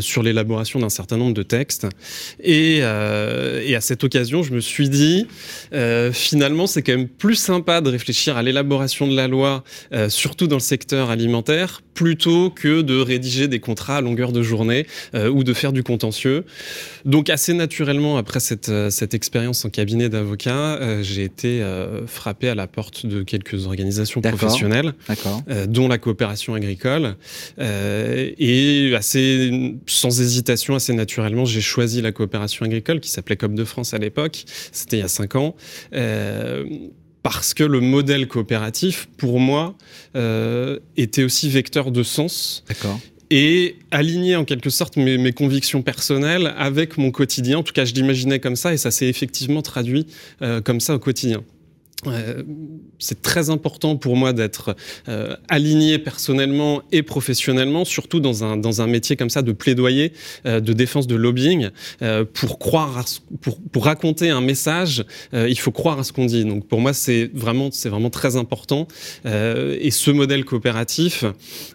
sur 0.00 0.22
l'élaboration 0.22 0.80
d'un 0.80 0.88
certain 0.88 1.16
nombre 1.16 1.34
de 1.34 1.42
textes. 1.42 1.86
Et, 2.42 2.78
et, 2.78 3.76
à 3.76 3.80
cette 3.80 4.04
occasion, 4.04 4.42
je 4.42 4.52
me 4.52 4.60
suis 4.60 4.88
dit, 4.88 5.26
finalement, 6.12 6.66
c'est 6.66 6.82
quand 6.82 6.96
même 6.96 7.08
plus 7.08 7.34
sympa 7.34 7.80
de 7.80 7.90
réfléchir 7.90 8.36
à 8.36 8.42
l'élaboration 8.42 9.06
de 9.06 9.16
la 9.16 9.28
loi, 9.28 9.64
surtout 10.08 10.46
dans 10.46 10.56
le 10.56 10.60
secteur 10.60 11.10
alimentaire, 11.10 11.82
plutôt 11.94 12.50
que 12.50 12.82
de 12.82 12.98
rédiger 12.98 13.48
des 13.48 13.60
contrats 13.60 13.98
à 13.98 14.00
longueur 14.00 14.32
de 14.32 14.42
journée 14.42 14.86
ou 15.14 15.44
de 15.44 15.52
faire 15.52 15.72
du 15.72 15.82
contentieux. 15.82 16.44
Donc 17.04 17.30
assez 17.30 17.54
naturellement, 17.54 18.16
après 18.16 18.31
cette, 18.40 18.68
euh, 18.68 18.90
cette 18.90 19.14
expérience 19.14 19.64
en 19.64 19.70
cabinet 19.70 20.08
d'avocat, 20.08 20.76
euh, 20.76 21.02
j'ai 21.02 21.24
été 21.24 21.62
euh, 21.62 22.06
frappé 22.06 22.48
à 22.48 22.54
la 22.54 22.66
porte 22.66 23.06
de 23.06 23.22
quelques 23.22 23.66
organisations 23.66 24.20
professionnelles, 24.20 24.94
dont 25.68 25.88
la 25.88 25.98
coopération 25.98 26.54
agricole. 26.54 27.16
et 27.58 28.94
assez, 28.96 29.76
sans 29.86 30.20
hésitation, 30.20 30.74
assez 30.74 30.92
naturellement, 30.92 31.44
j'ai 31.44 31.60
choisi 31.60 32.02
la 32.02 32.12
coopération 32.12 32.66
agricole, 32.66 33.00
qui 33.00 33.10
s'appelait 33.10 33.36
COP 33.36 33.54
de 33.54 33.64
France 33.64 33.94
à 33.94 33.98
l'époque. 33.98 34.44
C'était 34.72 34.98
il 34.98 35.00
y 35.00 35.04
a 35.04 35.08
cinq 35.08 35.36
ans 35.36 35.54
parce 37.22 37.54
que 37.54 37.62
le 37.62 37.80
modèle 37.80 38.26
coopératif, 38.26 39.08
pour 39.16 39.38
moi, 39.38 39.74
était 40.96 41.24
aussi 41.24 41.48
vecteur 41.48 41.90
de 41.90 42.02
sens. 42.02 42.64
Et 43.34 43.76
aligner 43.90 44.36
en 44.36 44.44
quelque 44.44 44.68
sorte 44.68 44.98
mes, 44.98 45.32
convictions 45.32 45.80
personnelles 45.80 46.52
avec 46.58 46.98
mon 46.98 47.10
quotidien. 47.10 47.56
En 47.56 47.62
tout 47.62 47.72
cas, 47.72 47.86
je 47.86 47.94
l'imaginais 47.94 48.40
comme 48.40 48.56
ça 48.56 48.74
et 48.74 48.76
ça 48.76 48.90
s'est 48.90 49.08
effectivement 49.08 49.62
traduit 49.62 50.06
euh, 50.42 50.60
comme 50.60 50.80
ça 50.80 50.96
au 50.96 50.98
quotidien. 50.98 51.42
euh, 52.06 52.42
c'est 52.98 53.22
très 53.22 53.48
important 53.48 53.96
pour 53.96 54.16
moi 54.16 54.34
d'être 54.34 54.76
euh, 55.08 55.34
aligné 55.48 55.98
personnellement 55.98 56.82
et 56.92 57.02
professionnellement, 57.02 57.86
surtout 57.86 58.20
dans 58.20 58.44
un, 58.44 58.58
dans 58.58 58.82
un 58.82 58.86
métier 58.86 59.16
comme 59.16 59.30
ça 59.30 59.40
de 59.40 59.52
plaidoyer, 59.52 60.12
de 60.44 60.72
défense 60.74 61.06
de 61.06 61.14
lobbying. 61.14 61.70
pour 62.34 62.58
croire, 62.58 63.02
pour, 63.40 63.58
pour 63.62 63.86
raconter 63.86 64.28
un 64.28 64.42
message, 64.42 65.06
il 65.32 65.58
faut 65.58 65.72
croire 65.72 65.98
à 66.00 66.04
ce 66.04 66.12
qu'on 66.12 66.26
dit. 66.26 66.44
Donc 66.44 66.68
pour 66.68 66.82
moi, 66.82 66.92
c'est 66.92 67.30
vraiment, 67.32 67.70
c'est 67.72 67.88
vraiment 67.88 68.10
très 68.10 68.36
important. 68.36 68.88
et 69.24 69.90
ce 69.90 70.10
modèle 70.10 70.44
coopératif, 70.44 71.24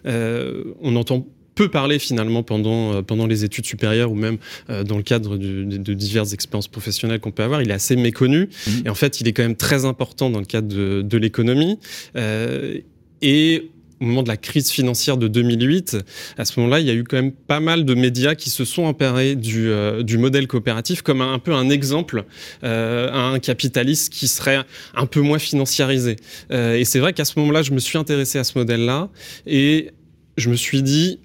on 0.04 0.94
entend 0.94 1.26
peu 1.58 1.68
parler 1.68 1.98
finalement 1.98 2.44
pendant, 2.44 2.94
euh, 2.94 3.02
pendant 3.02 3.26
les 3.26 3.44
études 3.44 3.66
supérieures 3.66 4.12
ou 4.12 4.14
même 4.14 4.38
euh, 4.70 4.84
dans 4.84 4.96
le 4.96 5.02
cadre 5.02 5.36
de, 5.36 5.94
diverses 5.94 6.32
expériences 6.32 6.68
professionnelles 6.68 7.18
qu'on 7.18 7.32
peut 7.32 7.42
avoir. 7.42 7.62
Il 7.62 7.70
est 7.70 7.74
assez 7.74 7.96
méconnu 7.96 8.48
mmh. 8.48 8.70
et 8.86 8.88
en 8.88 8.94
fait, 8.94 9.20
il 9.20 9.26
est 9.26 9.32
quand 9.32 9.42
même 9.42 9.56
très 9.56 9.84
important 9.84 10.30
dans 10.30 10.38
le 10.38 10.44
cadre 10.44 10.68
de, 10.68 11.18
l'économie. 11.18 11.80
Euh, 12.14 12.78
et 13.22 13.70
au 14.00 14.04
moment 14.04 14.22
de 14.22 14.28
la 14.28 14.36
crise 14.36 14.70
financière 14.70 15.16
de 15.16 15.26
2008, 15.26 15.96
à 16.36 16.44
ce 16.44 16.60
moment-là, 16.60 16.78
il 16.78 16.86
y 16.86 16.90
a 16.90 16.94
eu 16.94 17.02
quand 17.02 17.16
même 17.16 17.32
pas 17.32 17.58
mal 17.58 17.84
de 17.84 17.94
médias 17.94 18.36
qui 18.36 18.50
se 18.50 18.64
sont 18.64 18.84
emparés 18.84 19.34
du, 19.34 19.72
du 20.04 20.18
modèle 20.18 20.46
coopératif 20.46 21.02
comme 21.02 21.20
un, 21.20 21.40
peu 21.40 21.52
un 21.52 21.68
exemple 21.68 22.22
à 22.62 23.30
un 23.30 23.40
capitaliste 23.40 24.12
qui 24.12 24.28
serait 24.28 24.60
un 24.94 25.06
peu 25.06 25.20
moins 25.20 25.40
financiarisé. 25.40 26.14
et 26.52 26.84
c'est 26.84 27.00
vrai 27.00 27.12
qu'à 27.12 27.24
ce 27.24 27.36
moment-là, 27.40 27.62
je 27.62 27.72
me 27.72 27.80
suis 27.80 27.98
intéressé 27.98 28.38
à 28.38 28.44
ce 28.44 28.56
modèle-là 28.56 29.08
et 29.48 29.90
je 30.36 30.48
me 30.48 30.54
suis 30.54 30.84
dit, 30.84 31.18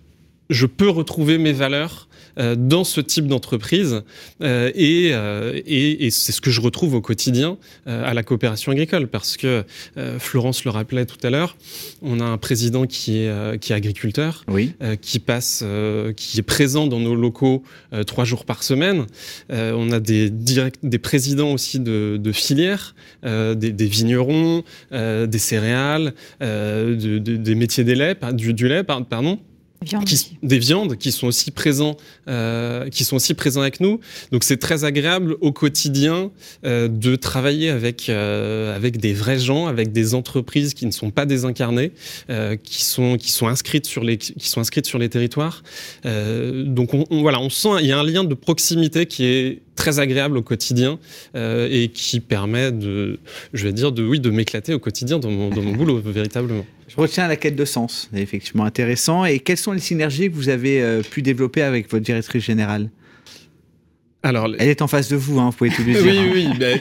je 0.54 0.66
peux 0.66 0.90
retrouver 0.90 1.38
mes 1.38 1.52
valeurs 1.52 2.08
euh, 2.40 2.56
dans 2.56 2.84
ce 2.84 3.00
type 3.00 3.28
d'entreprise 3.28 4.02
euh, 4.42 4.72
euh, 4.76 5.62
et, 5.66 6.06
et, 6.06 6.10
c'est 6.10 6.32
ce 6.32 6.42
que 6.42 6.50
je 6.50 6.62
retrouve 6.62 6.96
au 6.96 7.02
quotidien 7.02 7.58
à 7.86 8.14
la 8.14 8.24
coopération 8.24 8.72
agricole. 8.72 9.08
Parce 9.08 9.38
que 9.38 9.64
Florence 10.20 10.64
le 10.64 10.72
rappelait 10.72 11.06
tout 11.06 11.18
à 11.24 11.30
l'heure, 11.30 11.56
on 12.02 12.20
a 12.20 12.24
un 12.24 12.38
président 12.38 12.86
qui 12.86 13.18
est, 13.18 13.60
qui 13.60 13.74
est 13.74 13.76
agriculteur, 13.76 14.46
qui 15.02 15.20
passe, 15.20 15.64
qui 16.16 16.40
est 16.40 16.44
présent 16.44 16.88
dans 16.88 17.00
nos 17.00 17.16
locaux 17.16 17.64
trois 18.06 18.26
jours 18.26 18.46
par 18.46 18.64
semaine. 18.64 19.06
on 19.50 19.92
a 19.92 20.00
des, 20.00 20.30
direct, 20.30 20.80
des 20.84 21.00
présidents 21.00 21.52
aussi 21.52 21.80
de, 21.80 22.18
de 22.22 22.32
filières, 22.32 22.96
des, 23.24 23.86
vignerons, 23.86 24.64
des 24.92 25.40
céréales, 25.40 26.14
des 26.40 27.56
métiers 27.56 27.84
des 27.84 27.96
lait, 27.96 28.16
du, 28.34 28.54
du 28.54 28.68
lait, 28.68 28.84
pardon 28.84 29.40
des 30.42 30.60
viandes 30.60 30.98
qui 30.98 31.12
sont 31.12 31.28
aussi 31.28 31.52
présents, 31.52 31.98
euh, 32.28 32.90
qui 32.90 33.04
sont 33.04 33.16
aussi 33.16 33.34
présents 33.34 33.62
avec 33.62 33.80
nous. 33.80 34.00
Donc 34.32 34.44
c'est 34.44 34.58
très 34.58 34.84
agréable 34.84 35.36
au 35.42 35.52
quotidien 35.52 36.32
euh, 36.66 36.88
de 36.88 37.16
travailler 37.16 37.70
avec 37.70 38.10
euh, 38.10 38.76
avec 38.76 38.98
des 38.98 39.14
vrais 39.14 39.40
gens, 39.40 39.68
avec 39.68 39.92
des 39.92 40.14
entreprises 40.14 40.74
qui 40.74 40.86
ne 40.86 40.92
sont 40.92 41.12
pas 41.12 41.26
désincarnées, 41.26 41.92
qui 42.64 42.84
sont 42.84 43.18
qui 43.18 43.32
sont 43.32 43.48
inscrites 43.48 43.86
sur 43.86 44.04
les 44.04 44.18
qui 44.18 44.50
sont 44.50 44.62
inscrites 44.62 44.86
sur 44.86 45.00
les 45.00 45.10
territoires. 45.10 45.64
donc 46.04 46.94
on, 46.94 47.06
voilà, 47.22 47.40
on 47.40 47.50
sent 47.50 47.70
il 47.82 47.88
y 47.88 47.92
a 47.92 48.00
un 48.00 48.04
lien 48.04 48.24
de 48.24 48.34
proximité 48.34 49.06
qui 49.06 49.26
est 49.26 49.62
très 49.84 50.00
agréable 50.00 50.38
au 50.38 50.42
quotidien 50.42 50.98
et 51.36 51.90
qui 51.94 52.22
permet 52.22 52.72
de, 52.72 53.20
je 53.54 53.64
vais 53.66 53.74
dire, 53.74 53.92
de 53.92 54.04
oui, 54.04 54.22
de 54.22 54.30
m'éclater 54.30 54.74
au 54.74 54.80
quotidien 54.80 55.20
dans 55.20 55.30
mon, 55.30 55.50
dans 55.50 55.62
mon 55.62 55.74
boulot 55.74 56.00
véritablement. 56.06 56.66
Je 56.96 57.02
retiens 57.02 57.28
la 57.28 57.36
quête 57.36 57.56
de 57.56 57.66
sens, 57.66 58.10
effectivement 58.14 58.66
intéressant. 58.66 59.26
Et 59.26 59.40
quelles 59.40 59.58
sont 59.58 59.72
les 59.72 59.80
synergies 59.80 60.30
que 60.30 60.36
vous 60.36 60.50
avez 60.50 60.82
euh, 60.82 61.02
pu 61.02 61.22
développer 61.24 61.64
avec 61.64 61.90
votre 61.90 62.04
directrice 62.04 62.44
générale? 62.44 62.90
Alors, 64.26 64.48
elle 64.58 64.70
est 64.70 64.82
en 64.82 64.88
face 64.88 65.10
de 65.10 65.18
vous, 65.18 65.40
hein, 65.42 65.50
vous 65.50 65.58
pouvez 65.58 65.70
tout 65.70 65.84
lui 65.84 65.94
dire. 66.02 66.04
Oui, 66.06 66.32
oui, 66.34 66.48
ben, 66.58 66.80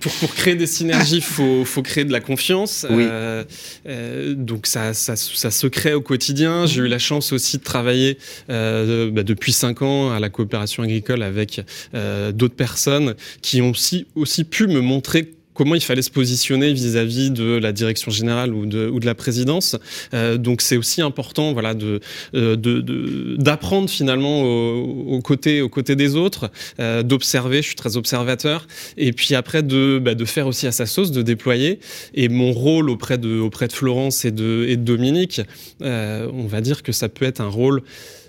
pour, 0.00 0.12
pour, 0.12 0.34
créer 0.34 0.56
des 0.56 0.66
synergies, 0.66 1.18
il 1.18 1.22
faut, 1.22 1.64
faut, 1.64 1.82
créer 1.82 2.04
de 2.04 2.10
la 2.10 2.18
confiance. 2.20 2.84
Oui. 2.90 3.04
Euh, 3.08 3.44
euh, 3.86 4.34
donc, 4.34 4.66
ça, 4.66 4.92
ça, 4.92 5.14
ça, 5.14 5.50
se 5.52 5.66
crée 5.68 5.94
au 5.94 6.00
quotidien. 6.00 6.66
J'ai 6.66 6.80
eu 6.80 6.88
la 6.88 6.98
chance 6.98 7.32
aussi 7.32 7.58
de 7.58 7.62
travailler 7.62 8.18
euh, 8.50 9.08
bah, 9.12 9.22
depuis 9.22 9.52
cinq 9.52 9.82
ans 9.82 10.10
à 10.10 10.18
la 10.18 10.30
coopération 10.30 10.82
agricole 10.82 11.22
avec 11.22 11.60
euh, 11.94 12.32
d'autres 12.32 12.56
personnes 12.56 13.14
qui 13.40 13.62
ont 13.62 13.70
aussi, 13.70 14.08
aussi 14.16 14.42
pu 14.42 14.66
me 14.66 14.80
montrer 14.80 15.30
comment 15.54 15.74
il 15.74 15.82
fallait 15.82 16.02
se 16.02 16.10
positionner 16.10 16.72
vis-à-vis 16.72 17.30
de 17.30 17.56
la 17.56 17.72
direction 17.72 18.10
générale 18.10 18.54
ou 18.54 18.66
de, 18.66 18.88
ou 18.88 19.00
de 19.00 19.06
la 19.06 19.14
présidence. 19.14 19.76
Euh, 20.14 20.38
donc 20.38 20.62
c'est 20.62 20.76
aussi 20.76 21.02
important 21.02 21.52
voilà, 21.52 21.74
de, 21.74 22.00
euh, 22.34 23.36
d'apprendre 23.36 23.88
finalement 23.88 24.42
aux, 24.42 25.20
côtés, 25.20 25.60
aux 25.60 25.68
côtés 25.68 25.96
des 25.96 26.16
autres, 26.16 26.50
euh, 26.80 27.02
d'observer, 27.02 27.58
je 27.62 27.68
suis 27.68 27.76
très 27.76 27.96
observateur, 27.96 28.66
et 28.96 29.12
puis 29.12 29.34
après 29.34 29.62
de, 29.62 30.00
bah, 30.02 30.14
de 30.14 30.24
faire 30.24 30.46
aussi 30.46 30.66
à 30.66 30.72
sa 30.72 30.86
sauce, 30.86 31.12
de 31.12 31.22
déployer. 31.22 31.80
Et 32.14 32.28
mon 32.28 32.52
rôle 32.52 32.90
auprès 32.90 33.18
de, 33.18 33.38
auprès 33.38 33.68
de 33.68 33.72
Florence 33.72 34.24
et 34.24 34.30
de, 34.30 34.66
et 34.68 34.76
de 34.76 34.82
Dominique, 34.82 35.40
on 35.80 36.46
va 36.46 36.60
dire 36.60 36.82
que 36.82 36.92
ça 36.92 37.08
peut 37.08 37.24
être 37.24 37.40
un 37.40 37.48
rôle 37.48 37.82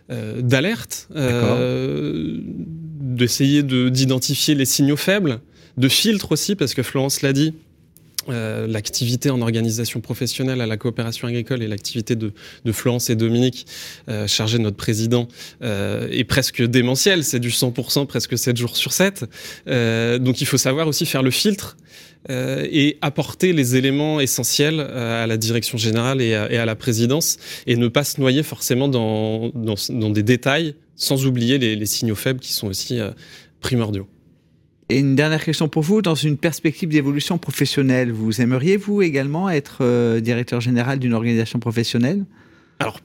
d'alerte, 0.10 1.08
d'essayer 3.02 3.64
de, 3.64 3.90
d'identifier 3.90 4.56
les 4.56 4.66
signaux 4.66 4.98
faibles, 4.98 5.40
de 5.78 5.88
filtre 5.88 6.32
aussi, 6.32 6.56
parce 6.56 6.74
que 6.74 6.84
Florence 6.84 7.22
l'a 7.22 7.34
dit, 7.34 7.54
euh, 8.30 8.68
l'activité 8.68 9.30
en 9.30 9.42
organisation 9.42 10.00
professionnelle 10.00 10.62
à 10.62 10.66
la 10.66 10.78
coopération 10.78 11.28
agricole 11.28 11.62
et 11.62 11.68
l'activité 11.68 12.16
de, 12.16 12.32
Florence 12.72 13.10
et 13.10 13.16
Dominique, 13.16 13.66
euh, 14.08 14.28
chargée 14.28 14.58
de 14.58 14.64
notre 14.64 14.78
président, 14.78 15.28
euh, 15.62 16.08
est 16.10 16.24
presque 16.24 16.62
démentielle. 16.62 17.26
C'est 17.26 17.40
du 17.40 17.50
100%, 17.50 18.06
presque 18.06 18.38
7 18.38 18.56
jours 18.56 18.78
sur 18.78 18.94
7. 18.94 19.26
donc 19.66 20.42
il 20.42 20.46
faut 20.46 20.58
savoir 20.58 20.88
aussi 20.88 21.06
faire 21.06 21.24
le 21.24 21.32
filtre 21.32 21.78
et 22.30 22.98
apporter 23.02 23.52
les 23.52 23.76
éléments 23.76 24.22
essentiels 24.22 24.80
à 24.80 25.28
la 25.28 25.36
direction 25.36 25.78
générale 25.78 26.22
et 26.22 26.34
à, 26.36 26.66
la 26.66 26.76
présidence 26.76 27.38
et 27.68 27.76
ne 27.76 27.90
pas 27.90 28.06
se 28.06 28.22
noyer 28.22 28.44
forcément 28.44 28.88
dans, 28.88 29.52
des 29.52 30.24
détails 30.24 30.76
sans 30.96 31.26
oublier 31.26 31.58
les 31.58 31.86
signaux 31.86 32.16
faibles 32.16 32.40
qui 32.40 32.54
sont 32.54 32.68
aussi 32.68 33.00
primordiaux. 33.60 34.08
Et 34.90 35.00
une 35.00 35.16
dernière 35.16 35.44
question 35.44 35.70
pour 35.70 35.84
vous, 35.84 36.02
dans 36.02 36.16
une 36.16 36.38
perspective 36.38 36.90
d'évolution 36.90 37.38
professionnelle, 37.38 38.12
vous 38.12 38.42
aimeriez, 38.42 38.78
vous 38.78 39.02
également, 39.02 39.50
être 39.50 39.78
euh, 39.82 40.20
directeur 40.20 40.62
général 40.62 41.00
d'une 41.00 41.14
organisation 41.14 41.60
professionnelle? 41.60 42.26
Alors, 42.80 43.00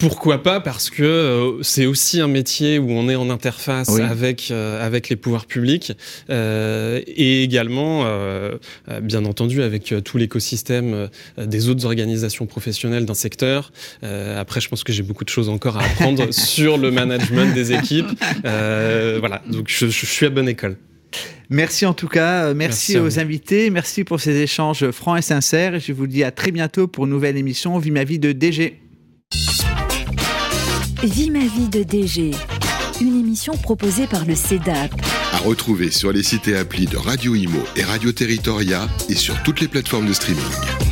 pourquoi 0.00 0.42
pas? 0.42 0.60
Parce 0.60 0.90
que 0.90 1.04
euh, 1.04 1.62
c'est 1.62 1.86
aussi 1.86 2.20
un 2.20 2.26
métier 2.26 2.80
où 2.80 2.90
on 2.90 3.08
est 3.08 3.14
en 3.14 3.30
interface 3.30 3.88
avec 4.00 4.48
euh, 4.50 4.84
avec 4.84 5.08
les 5.08 5.14
pouvoirs 5.14 5.46
publics 5.46 5.92
et 6.28 7.42
également, 7.44 8.04
bien 9.00 9.24
entendu, 9.24 9.62
avec 9.62 9.94
tout 10.04 10.18
l'écosystème 10.18 11.08
des 11.38 11.68
autres 11.68 11.86
organisations 11.86 12.46
professionnelles 12.46 13.06
d'un 13.06 13.14
secteur. 13.14 13.72
après, 14.02 14.60
je 14.60 14.68
pense 14.68 14.82
que 14.82 14.92
j'ai 14.92 15.04
beaucoup 15.04 15.24
de 15.24 15.30
choses 15.30 15.48
encore 15.48 15.78
à 15.78 15.84
apprendre 15.84 16.26
sur 16.34 16.76
le 16.76 16.90
management 16.90 17.54
des 17.54 17.72
équipes. 17.72 18.10
voilà, 18.42 19.40
donc 19.48 19.68
je, 19.68 19.86
je 19.86 20.06
suis 20.06 20.26
à 20.26 20.30
bonne 20.30 20.48
école. 20.48 20.76
Merci 21.48 21.84
en 21.84 21.94
tout 21.94 22.08
cas, 22.08 22.46
euh, 22.46 22.54
merci, 22.54 22.98
aux 22.98 23.18
invités, 23.18 23.70
merci 23.70 24.04
pour 24.04 24.20
ces 24.20 24.36
échanges 24.36 24.90
francs 24.90 25.18
et 25.18 25.22
sincères. 25.22 25.74
Et 25.74 25.80
je 25.80 25.92
vous 25.92 26.06
dis 26.06 26.22
à 26.22 26.30
très 26.30 26.52
bientôt 26.52 26.86
pour 26.86 27.04
une 27.04 27.10
nouvelle 27.10 27.36
émission 27.36 27.78
Vie 27.78 27.90
ma 27.90 28.04
vie 28.04 28.18
de 28.18 28.32
DG. 28.32 28.80
Vie 31.02 31.30
ma 31.30 31.40
vie 31.40 31.68
de 31.68 31.82
DG, 31.82 32.32
une 33.00 33.18
émission 33.18 33.56
proposée 33.56 34.06
par 34.06 34.24
le 34.26 34.34
CEDAP. 34.34 34.92
À 35.32 35.38
retrouver 35.38 35.90
sur 35.90 36.12
les 36.12 36.22
sites 36.22 36.46
et 36.48 36.56
applis 36.56 36.86
de 36.86 36.96
Radio 36.96 37.34
Imo 37.34 37.60
et 37.74 37.82
Radio 37.82 38.12
Territoria 38.12 38.88
et 39.08 39.14
sur 39.14 39.42
toutes 39.42 39.60
les 39.60 39.68
plateformes 39.68 40.06
de 40.06 40.12
streaming. 40.12 40.89